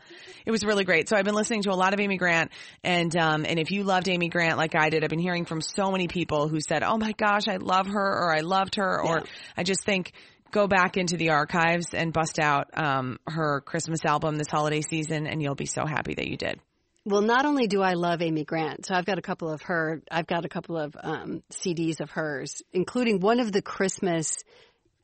it 0.46 0.52
was 0.52 0.64
really 0.64 0.84
great. 0.84 1.10
So 1.10 1.16
I've 1.16 1.26
been 1.26 1.36
listening 1.36 1.64
to 1.64 1.72
a 1.72 1.76
lot 1.76 1.94
of 1.94 2.00
Amy 2.00 2.18
Grant, 2.18 2.52
and 2.84 3.16
um, 3.16 3.46
and 3.48 3.60
if 3.60 3.72
you 3.72 3.84
loved 3.84 4.08
Amy 4.08 4.30
Grant 4.30 4.58
like 4.58 4.76
I 4.76 4.90
did, 4.90 5.04
I've 5.04 5.10
been 5.10 5.20
hearing 5.20 5.46
from 5.46 5.62
so 5.62 5.92
many 5.92 6.08
people 6.08 6.48
who 6.48 6.60
said, 6.60 6.84
"Oh 6.84 6.98
my 6.98 7.14
gosh, 7.14 7.48
I 7.48 7.58
love 7.58 7.88
her," 7.88 8.24
or 8.24 8.36
"I 8.36 8.42
loved 8.42 8.76
her," 8.76 9.02
or 9.02 9.18
Yeah. 9.20 9.24
I 9.58 9.64
just 9.64 9.84
think 9.86 10.14
go 10.52 10.68
back 10.68 10.96
into 10.96 11.18
the 11.18 11.32
archives 11.32 11.94
and 11.94 12.14
bust 12.14 12.40
out 12.40 12.70
um, 12.74 13.20
her 13.28 13.62
Christmas 13.62 14.06
album 14.06 14.38
this 14.38 14.48
holiday 14.50 14.82
season, 14.82 15.28
and 15.28 15.42
you'll 15.42 15.56
be 15.56 15.66
so 15.66 15.86
happy 15.86 16.14
that 16.16 16.28
you 16.28 16.38
did. 16.38 16.60
Well, 17.08 17.22
not 17.22 17.46
only 17.46 17.68
do 17.68 17.84
I 17.84 17.94
love 17.94 18.22
Amy 18.22 18.46
Grant, 18.46 18.86
so 18.88 18.96
I've 18.96 19.06
got 19.06 19.20
a 19.20 19.22
couple 19.22 19.52
of 19.52 19.62
her, 19.64 20.02
I've 20.10 20.26
got 20.26 20.44
a 20.44 20.50
couple 20.50 20.78
of 20.78 20.96
um, 21.00 21.44
CDs 21.52 22.00
of 22.00 22.10
hers, 22.10 22.64
including 22.74 23.20
one 23.20 23.40
of 23.40 23.52
the 23.52 23.62
Christmas 23.62 24.44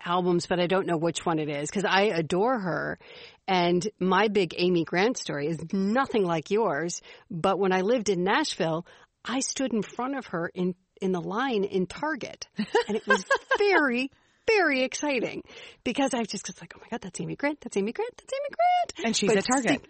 albums, 0.06 0.48
but 0.48 0.60
I 0.60 0.68
don't 0.68 0.88
know 0.88 0.98
which 0.98 1.26
one 1.26 1.40
it 1.40 1.50
is 1.50 1.70
because 1.70 1.86
I 1.86 2.04
adore 2.04 2.60
her. 2.60 3.00
And 3.48 3.88
my 4.00 4.28
big 4.28 4.54
Amy 4.58 4.84
Grant 4.84 5.18
story 5.18 5.48
is 5.48 5.60
nothing 5.74 6.24
like 6.26 6.52
yours. 6.52 7.02
But 7.30 7.60
when 7.60 7.72
I 7.74 7.82
lived 7.82 8.10
in 8.10 8.24
Nashville, 8.24 8.86
I 9.26 9.40
stood 9.42 9.74
in 9.74 9.82
front 9.84 10.18
of 10.18 10.28
her 10.28 10.50
in, 10.54 10.76
in 11.02 11.12
the 11.12 11.22
line 11.22 11.64
in 11.64 11.86
Target. 11.88 12.48
And 12.58 12.98
it 12.98 13.06
was 13.08 13.24
very, 13.58 14.12
very 14.48 14.84
exciting 14.84 15.44
because 15.84 16.14
I 16.14 16.24
just 16.24 16.48
was 16.48 16.60
like, 16.62 16.74
oh 16.76 16.80
my 16.82 16.88
God, 16.90 17.02
that's 17.02 17.20
Amy 17.20 17.36
Grant. 17.36 17.60
That's 17.62 17.78
Amy 17.78 17.92
Grant. 17.92 18.14
That's 18.18 18.34
Amy 18.34 18.50
Grant. 18.56 19.08
And 19.08 19.16
she's 19.16 19.30
But 19.30 19.38
at 19.38 19.46
Target. 19.46 19.86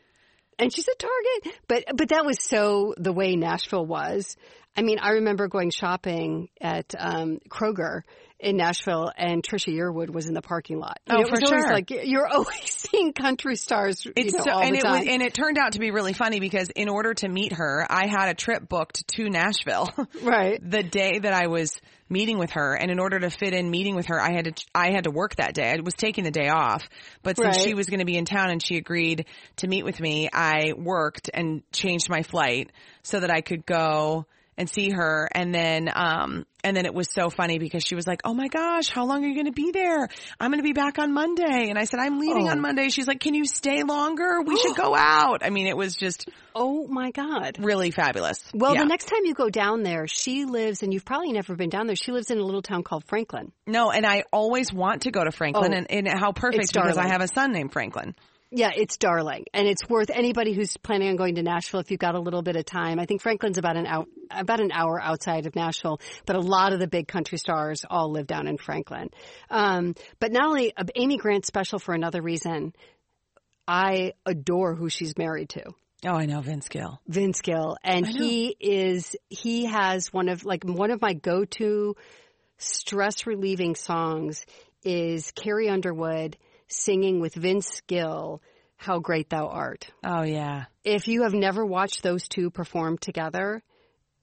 and 0.59 0.73
she's 0.73 0.87
at 0.87 0.99
Target. 0.99 1.59
But 1.67 1.83
but 1.95 2.09
that 2.09 2.25
was 2.25 2.43
so 2.43 2.93
the 2.97 3.13
way 3.13 3.35
Nashville 3.35 3.85
was. 3.85 4.35
I 4.75 4.83
mean, 4.83 4.99
I 4.99 5.11
remember 5.11 5.47
going 5.49 5.69
shopping 5.69 6.47
at 6.61 6.95
um, 6.97 7.39
Kroger 7.49 8.03
in 8.41 8.57
Nashville, 8.57 9.11
and 9.15 9.43
Trisha 9.43 9.73
Yearwood 9.73 10.09
was 10.09 10.27
in 10.27 10.33
the 10.33 10.41
parking 10.41 10.79
lot. 10.79 10.99
You 11.07 11.15
Oh, 11.15 11.17
know, 11.19 11.21
it 11.25 11.27
for 11.29 11.37
was 11.41 11.49
sure. 11.49 11.71
Like 11.73 11.89
you're 11.91 12.27
always 12.33 12.65
seeing 12.65 13.13
country 13.13 13.55
stars. 13.55 14.03
you 14.05 14.11
know, 14.31 14.43
so, 14.43 14.59
and 14.59 14.75
it 14.75 14.83
was, 14.83 15.05
and 15.07 15.21
it 15.21 15.33
turned 15.33 15.57
out 15.57 15.73
to 15.73 15.79
be 15.79 15.91
really 15.91 16.13
funny 16.13 16.39
because 16.39 16.69
in 16.71 16.89
order 16.89 17.13
to 17.13 17.29
meet 17.29 17.53
her, 17.53 17.85
I 17.89 18.07
had 18.07 18.29
a 18.29 18.33
trip 18.33 18.67
booked 18.67 19.07
to 19.15 19.29
Nashville. 19.29 19.89
right. 20.23 20.59
the 20.67 20.83
day 20.83 21.19
that 21.19 21.33
I 21.33 21.47
was 21.47 21.79
meeting 22.09 22.37
with 22.39 22.51
her, 22.51 22.73
and 22.73 22.91
in 22.91 22.99
order 22.99 23.19
to 23.19 23.29
fit 23.29 23.53
in 23.53 23.69
meeting 23.69 23.95
with 23.95 24.07
her, 24.07 24.19
I 24.19 24.33
had 24.33 24.45
to 24.55 24.65
I 24.75 24.91
had 24.91 25.05
to 25.05 25.11
work 25.11 25.35
that 25.35 25.53
day. 25.53 25.69
I 25.71 25.79
was 25.81 25.93
taking 25.93 26.23
the 26.23 26.31
day 26.31 26.49
off, 26.49 26.83
but 27.23 27.37
since 27.37 27.57
Right. 27.57 27.63
she 27.65 27.73
was 27.73 27.87
going 27.87 27.99
to 27.99 28.05
be 28.05 28.17
in 28.17 28.25
town 28.25 28.49
and 28.49 28.61
she 28.61 28.75
agreed 28.77 29.25
to 29.57 29.67
meet 29.67 29.83
with 29.85 29.99
me, 29.99 30.29
I 30.33 30.73
worked 30.75 31.29
and 31.33 31.61
changed 31.71 32.09
my 32.09 32.23
flight 32.23 32.71
so 33.03 33.19
that 33.19 33.31
I 33.31 33.41
could 33.41 33.65
go 33.65 34.25
and 34.57 34.69
see 34.69 34.89
her. 34.89 35.29
And 35.33 35.55
then, 35.55 35.89
um, 35.95 36.45
and 36.63 36.75
then 36.75 36.85
it 36.85 36.93
was 36.93 37.07
so 37.11 37.29
funny 37.29 37.59
because 37.59 37.83
she 37.83 37.95
was 37.95 38.07
like, 38.07 38.21
"Oh 38.23 38.33
my 38.33 38.47
gosh, 38.47 38.89
how 38.89 39.05
long 39.05 39.23
are 39.23 39.27
you 39.27 39.33
going 39.33 39.45
to 39.47 39.51
be 39.51 39.71
there? 39.71 40.07
I'm 40.39 40.51
going 40.51 40.59
to 40.59 40.63
be 40.63 40.73
back 40.73 40.99
on 40.99 41.13
Monday." 41.13 41.69
And 41.69 41.77
I 41.77 41.83
said, 41.85 41.99
"I'm 41.99 42.19
leaving 42.19 42.47
Oh. 42.47 42.51
on 42.51 42.61
Monday." 42.61 42.89
She's 42.89 43.07
like, 43.07 43.19
"Can 43.19 43.33
you 43.33 43.45
stay 43.45 43.83
longer? 43.83 44.41
We 44.41 44.57
should 44.57 44.75
go 44.77 44.95
out." 44.95 45.43
I 45.43 45.49
mean, 45.49 45.67
it 45.67 45.75
was 45.77 45.95
just 45.95 46.29
Oh 46.55 46.87
my 46.87 47.11
God. 47.11 47.57
really 47.59 47.91
fabulous. 47.91 48.43
Well, 48.53 48.73
Yeah. 48.75 48.81
the 48.81 48.87
next 48.87 49.05
time 49.05 49.21
you 49.25 49.33
go 49.33 49.49
down 49.49 49.83
there, 49.83 50.07
she 50.07 50.45
lives, 50.45 50.83
and 50.83 50.93
you've 50.93 51.05
probably 51.05 51.31
never 51.31 51.55
been 51.55 51.69
down 51.69 51.87
there. 51.87 51.95
She 51.95 52.11
lives 52.11 52.29
in 52.31 52.37
a 52.37 52.43
little 52.43 52.61
town 52.61 52.83
called 52.83 53.05
Franklin. 53.05 53.51
No, 53.67 53.91
and 53.91 54.05
I 54.05 54.23
always 54.31 54.73
want 54.73 55.03
to 55.03 55.11
go 55.11 55.23
to 55.23 55.31
Franklin, 55.31 55.73
Oh, 55.73 55.77
and, 55.77 55.91
and 55.91 56.07
how 56.19 56.31
perfect 56.31 56.73
because 56.73 56.97
I 56.97 57.07
have 57.07 57.21
a 57.21 57.27
son 57.27 57.51
named 57.51 57.71
Franklin. 57.71 58.15
Yeah, 58.53 58.71
it's 58.75 58.97
darling, 58.97 59.45
and 59.53 59.65
it's 59.65 59.87
worth 59.87 60.09
anybody 60.09 60.53
who's 60.53 60.75
planning 60.75 61.07
on 61.07 61.15
going 61.15 61.35
to 61.35 61.43
Nashville 61.43 61.79
if 61.79 61.89
you've 61.89 62.01
got 62.01 62.15
a 62.15 62.19
little 62.19 62.41
bit 62.41 62.57
of 62.57 62.65
time. 62.65 62.99
I 62.99 63.05
think 63.05 63.21
Franklin's 63.21 63.57
about 63.57 63.77
an 63.77 63.87
out 63.87 64.09
about 64.29 64.59
an 64.59 64.71
hour 64.73 65.01
outside 65.01 65.45
of 65.45 65.55
Nashville, 65.55 66.01
but 66.25 66.35
a 66.35 66.41
lot 66.41 66.73
of 66.73 66.79
the 66.79 66.87
big 66.87 67.07
country 67.07 67.37
stars 67.37 67.85
all 67.89 68.11
live 68.11 68.27
down 68.27 68.47
in 68.47 68.57
Franklin. 68.57 69.09
Um, 69.49 69.95
but 70.19 70.33
not 70.33 70.47
only 70.47 70.73
uh, 70.75 70.83
Amy 70.95 71.17
Grant's 71.17 71.47
special 71.47 71.79
for 71.79 71.93
another 71.93 72.21
reason. 72.21 72.73
I 73.67 74.13
adore 74.25 74.75
who 74.75 74.89
she's 74.89 75.17
married 75.17 75.49
to. 75.49 75.63
Oh, 76.05 76.15
I 76.15 76.25
know 76.25 76.41
Vince 76.41 76.67
Gill. 76.67 76.99
Vince 77.07 77.41
Gill, 77.41 77.77
and 77.83 78.05
he 78.05 78.55
is 78.59 79.15
he 79.29 79.65
has 79.65 80.11
one 80.11 80.29
of 80.29 80.43
like 80.43 80.63
one 80.65 80.91
of 80.91 80.99
my 81.01 81.13
go 81.13 81.45
to 81.45 81.95
stress 82.57 83.25
relieving 83.25 83.75
songs 83.75 84.45
is 84.83 85.31
Carrie 85.31 85.69
Underwood 85.69 86.37
singing 86.71 87.19
with 87.19 87.33
Vince 87.35 87.81
Gill, 87.87 88.41
"How 88.77 88.99
Great 88.99 89.29
Thou 89.29 89.47
Art." 89.47 89.89
Oh 90.03 90.23
yeah, 90.23 90.65
If 90.83 91.07
you 91.07 91.23
have 91.23 91.33
never 91.33 91.65
watched 91.65 92.03
those 92.03 92.27
two 92.27 92.49
perform 92.49 92.97
together. 92.97 93.61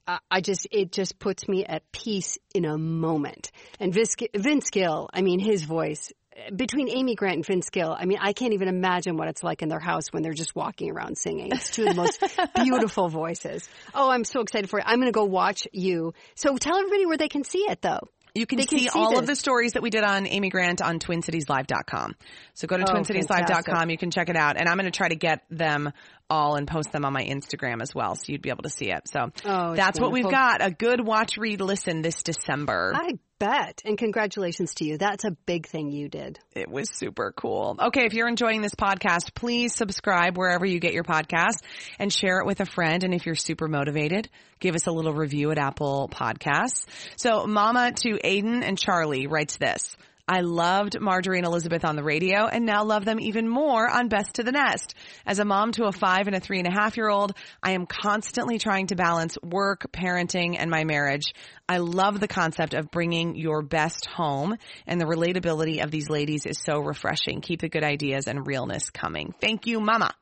I- 0.07 0.21
I 0.31 0.41
just, 0.41 0.67
it 0.71 0.91
just 0.91 1.19
puts 1.19 1.47
me 1.49 1.67
at 1.67 1.83
peace 1.93 2.39
in 2.55 2.65
a 2.65 2.79
moment. 2.79 3.51
And 3.79 3.93
Vince, 3.93 4.17
Vince 4.35 4.71
Gill, 4.71 5.11
I 5.13 5.21
mean, 5.21 5.39
his 5.39 5.65
voice, 5.65 6.11
between 6.57 6.89
Amy 6.89 7.15
Grant 7.15 7.37
and 7.37 7.45
Vince 7.45 7.69
Gill, 7.69 7.95
I 7.99 8.07
mean, 8.07 8.17
I 8.19 8.33
can't 8.33 8.55
even 8.55 8.69
imagine 8.69 9.19
what 9.19 9.29
it's 9.29 9.43
like 9.43 9.61
in 9.61 9.69
their 9.69 9.81
house 9.81 10.05
when 10.11 10.23
they're 10.23 10.33
just 10.33 10.57
walking 10.57 10.91
around 10.91 11.19
singing. 11.19 11.51
It's 11.53 11.69
two 11.69 11.83
of 11.83 11.91
the 11.91 11.95
most 11.95 12.23
beautiful 12.55 13.09
voices. 13.11 13.69
Oh, 13.93 14.09
I'm 14.09 14.25
so 14.25 14.41
excited 14.41 14.71
for 14.71 14.79
it. 14.79 14.85
I'm 14.89 14.97
going 14.99 15.13
to 15.13 15.13
go 15.13 15.25
watch 15.25 15.69
you. 15.73 16.15
So 16.37 16.57
tell 16.57 16.79
everybody 16.79 17.05
where 17.05 17.19
they 17.19 17.29
can 17.29 17.45
see 17.45 17.67
it 17.69 17.83
though. 17.83 18.01
You 18.39 18.47
can 18.47 18.61
see, 18.67 18.81
see 18.81 18.89
all 18.89 19.19
of 19.19 19.27
the 19.27 19.37
stories 19.37 19.73
that 19.73 19.83
we 19.83 19.91
did 19.91 20.05
on 20.05 20.27
Amy 20.27 20.49
Grant 20.51 20.81
on 20.81 20.99
TwinCitiesLive.com. 20.99 22.15
So 22.55 22.67
go 22.67 22.77
to 22.77 22.85
Oh, 22.89 22.95
TwinCitiesLive.com. 22.95 23.91
You 23.91 23.99
can 23.99 24.11
check 24.11 24.29
it 24.29 24.37
out, 24.37 24.57
and 24.57 24.69
I'm 24.69 24.77
going 24.77 24.91
to 24.91 24.97
try 24.97 25.09
to 25.09 25.17
get 25.17 25.43
them 25.51 25.93
all 26.31 26.57
and 26.57 26.67
post 26.69 26.93
them 26.93 27.05
on 27.05 27.13
my 27.13 27.25
Instagram 27.25 27.81
as 27.83 27.95
well, 27.95 28.15
so 28.15 28.25
you'd 28.27 28.43
be 28.43 28.51
able 28.51 28.65
to 28.65 28.71
see 28.71 28.91
it. 28.91 29.09
So 29.09 29.31
Oh, 29.45 29.75
that's 29.75 30.01
what 30.01 30.13
we've 30.13 30.31
got: 30.31 30.65
a 30.65 30.71
good 30.71 31.05
watch, 31.05 31.37
read, 31.39 31.61
listen 31.61 32.03
this 32.03 32.23
December. 32.23 32.93
I 32.95 33.19
bet. 33.39 33.83
And 33.85 33.97
congratulations 33.97 34.75
to 34.75 34.85
you. 34.85 34.99
That's 34.99 35.25
a 35.25 35.31
big 35.47 35.67
thing 35.67 35.91
you 35.91 36.09
did. 36.09 36.39
It 36.55 36.69
was 36.69 36.91
super 36.91 37.33
cool. 37.37 37.77
Okay, 37.81 38.05
if 38.05 38.13
you're 38.13 38.29
enjoying 38.29 38.63
this 38.63 38.75
podcast, 38.75 39.35
please 39.35 39.75
subscribe 39.75 40.37
wherever 40.37 40.67
you 40.67 40.81
get 40.81 40.93
your 40.93 41.05
podcast 41.05 41.63
and 41.99 42.13
share 42.13 42.41
it 42.41 42.47
with 42.47 42.61
a 42.61 42.67
friend. 42.67 43.05
And 43.05 43.15
if 43.15 43.27
you're 43.27 43.35
super 43.37 43.69
motivated, 43.69 44.29
give 44.59 44.75
us 44.75 44.87
a 44.87 44.91
little 44.91 45.15
review 45.15 45.51
at 45.51 45.59
Apple 45.59 46.11
Podcasts. 46.13 46.85
So 47.17 47.47
Mama 47.47 47.93
to 47.93 48.19
Aiden 48.25 48.63
and 48.65 48.77
Charlie 48.79 49.27
writes 49.29 49.57
this. 49.57 49.97
I 50.29 50.41
loved 50.41 51.01
Marjorie 51.01 51.39
and 51.39 51.47
Elizabeth 51.47 51.87
on 51.87 51.97
the 51.97 52.05
radio 52.05 52.47
and 52.47 52.67
now 52.67 52.85
love 52.85 53.07
them 53.07 53.19
even 53.19 53.49
more 53.49 53.89
on 53.89 54.09
Best 54.09 54.35
to 54.35 54.43
the 54.43 54.53
Nest. 54.53 54.95
As 55.27 55.39
a 55.39 55.45
mom 55.47 55.73
to 55.73 55.87
a 55.87 55.93
five 55.93 56.27
and 56.27 56.37
a 56.37 56.41
three 56.41 56.59
and 56.59 56.69
a 56.69 56.71
half 56.71 56.99
year 56.99 57.09
old, 57.09 57.33
I 57.63 57.71
am 57.71 57.87
constantly 57.87 58.59
trying 58.59 58.89
to 58.89 58.97
balance 58.97 59.39
work, 59.43 59.91
parenting, 59.91 60.57
and 60.59 60.71
my 60.71 60.85
marriage. 60.85 61.33
I 61.67 61.79
love 61.79 62.21
the 62.21 62.29
concept 62.29 62.75
of 62.75 62.91
bringing 62.91 63.37
your 63.37 63.63
best 63.63 64.07
home 64.07 64.57
and 64.87 65.01
the 65.01 65.07
relatability 65.07 65.83
of 65.83 65.91
these 65.91 66.11
ladies 66.11 66.45
is 66.45 66.59
so 66.63 66.79
refreshing. 66.79 67.41
Keep 67.41 67.63
the 67.63 67.71
good 67.71 67.85
ideas 67.85 68.27
and 68.27 68.47
realness 68.47 68.91
coming. 68.91 69.33
Thank 69.41 69.67
you, 69.67 69.81
mama. 69.81 70.13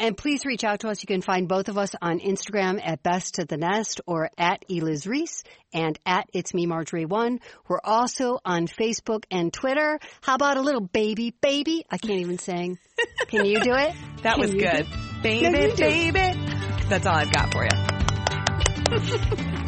And 0.00 0.16
please 0.16 0.46
reach 0.46 0.64
out 0.64 0.80
to 0.80 0.88
us. 0.88 1.02
You 1.02 1.06
can 1.06 1.22
find 1.22 1.48
both 1.48 1.68
of 1.68 1.76
us 1.76 1.90
on 2.00 2.20
Instagram 2.20 2.80
at 2.82 3.02
Best 3.02 3.34
to 3.34 3.44
the 3.44 3.56
Nest 3.56 4.00
or 4.06 4.30
at 4.38 4.64
Eliz 4.70 5.06
Reese 5.06 5.42
and 5.72 5.98
at 6.06 6.28
It's 6.32 6.54
Me 6.54 6.66
Marjorie 6.66 7.04
One. 7.04 7.40
We're 7.68 7.80
also 7.82 8.38
on 8.44 8.68
Facebook 8.68 9.24
and 9.30 9.52
Twitter. 9.52 9.98
How 10.20 10.36
about 10.36 10.56
a 10.56 10.62
little 10.62 10.80
baby 10.80 11.34
baby? 11.40 11.84
I 11.90 11.98
can't 11.98 12.20
even 12.20 12.38
sing. 12.38 12.78
Can 13.28 13.44
you 13.44 13.60
do 13.60 13.74
it? 13.74 13.94
That 14.22 14.34
Can 14.34 14.40
was 14.40 14.52
good. 14.52 14.84
Baby, 15.22 15.72
baby. 15.76 16.18
That's 16.88 17.06
all 17.06 17.14
I've 17.14 17.30
got 17.30 17.52
for 17.52 17.62
you. 17.62 17.70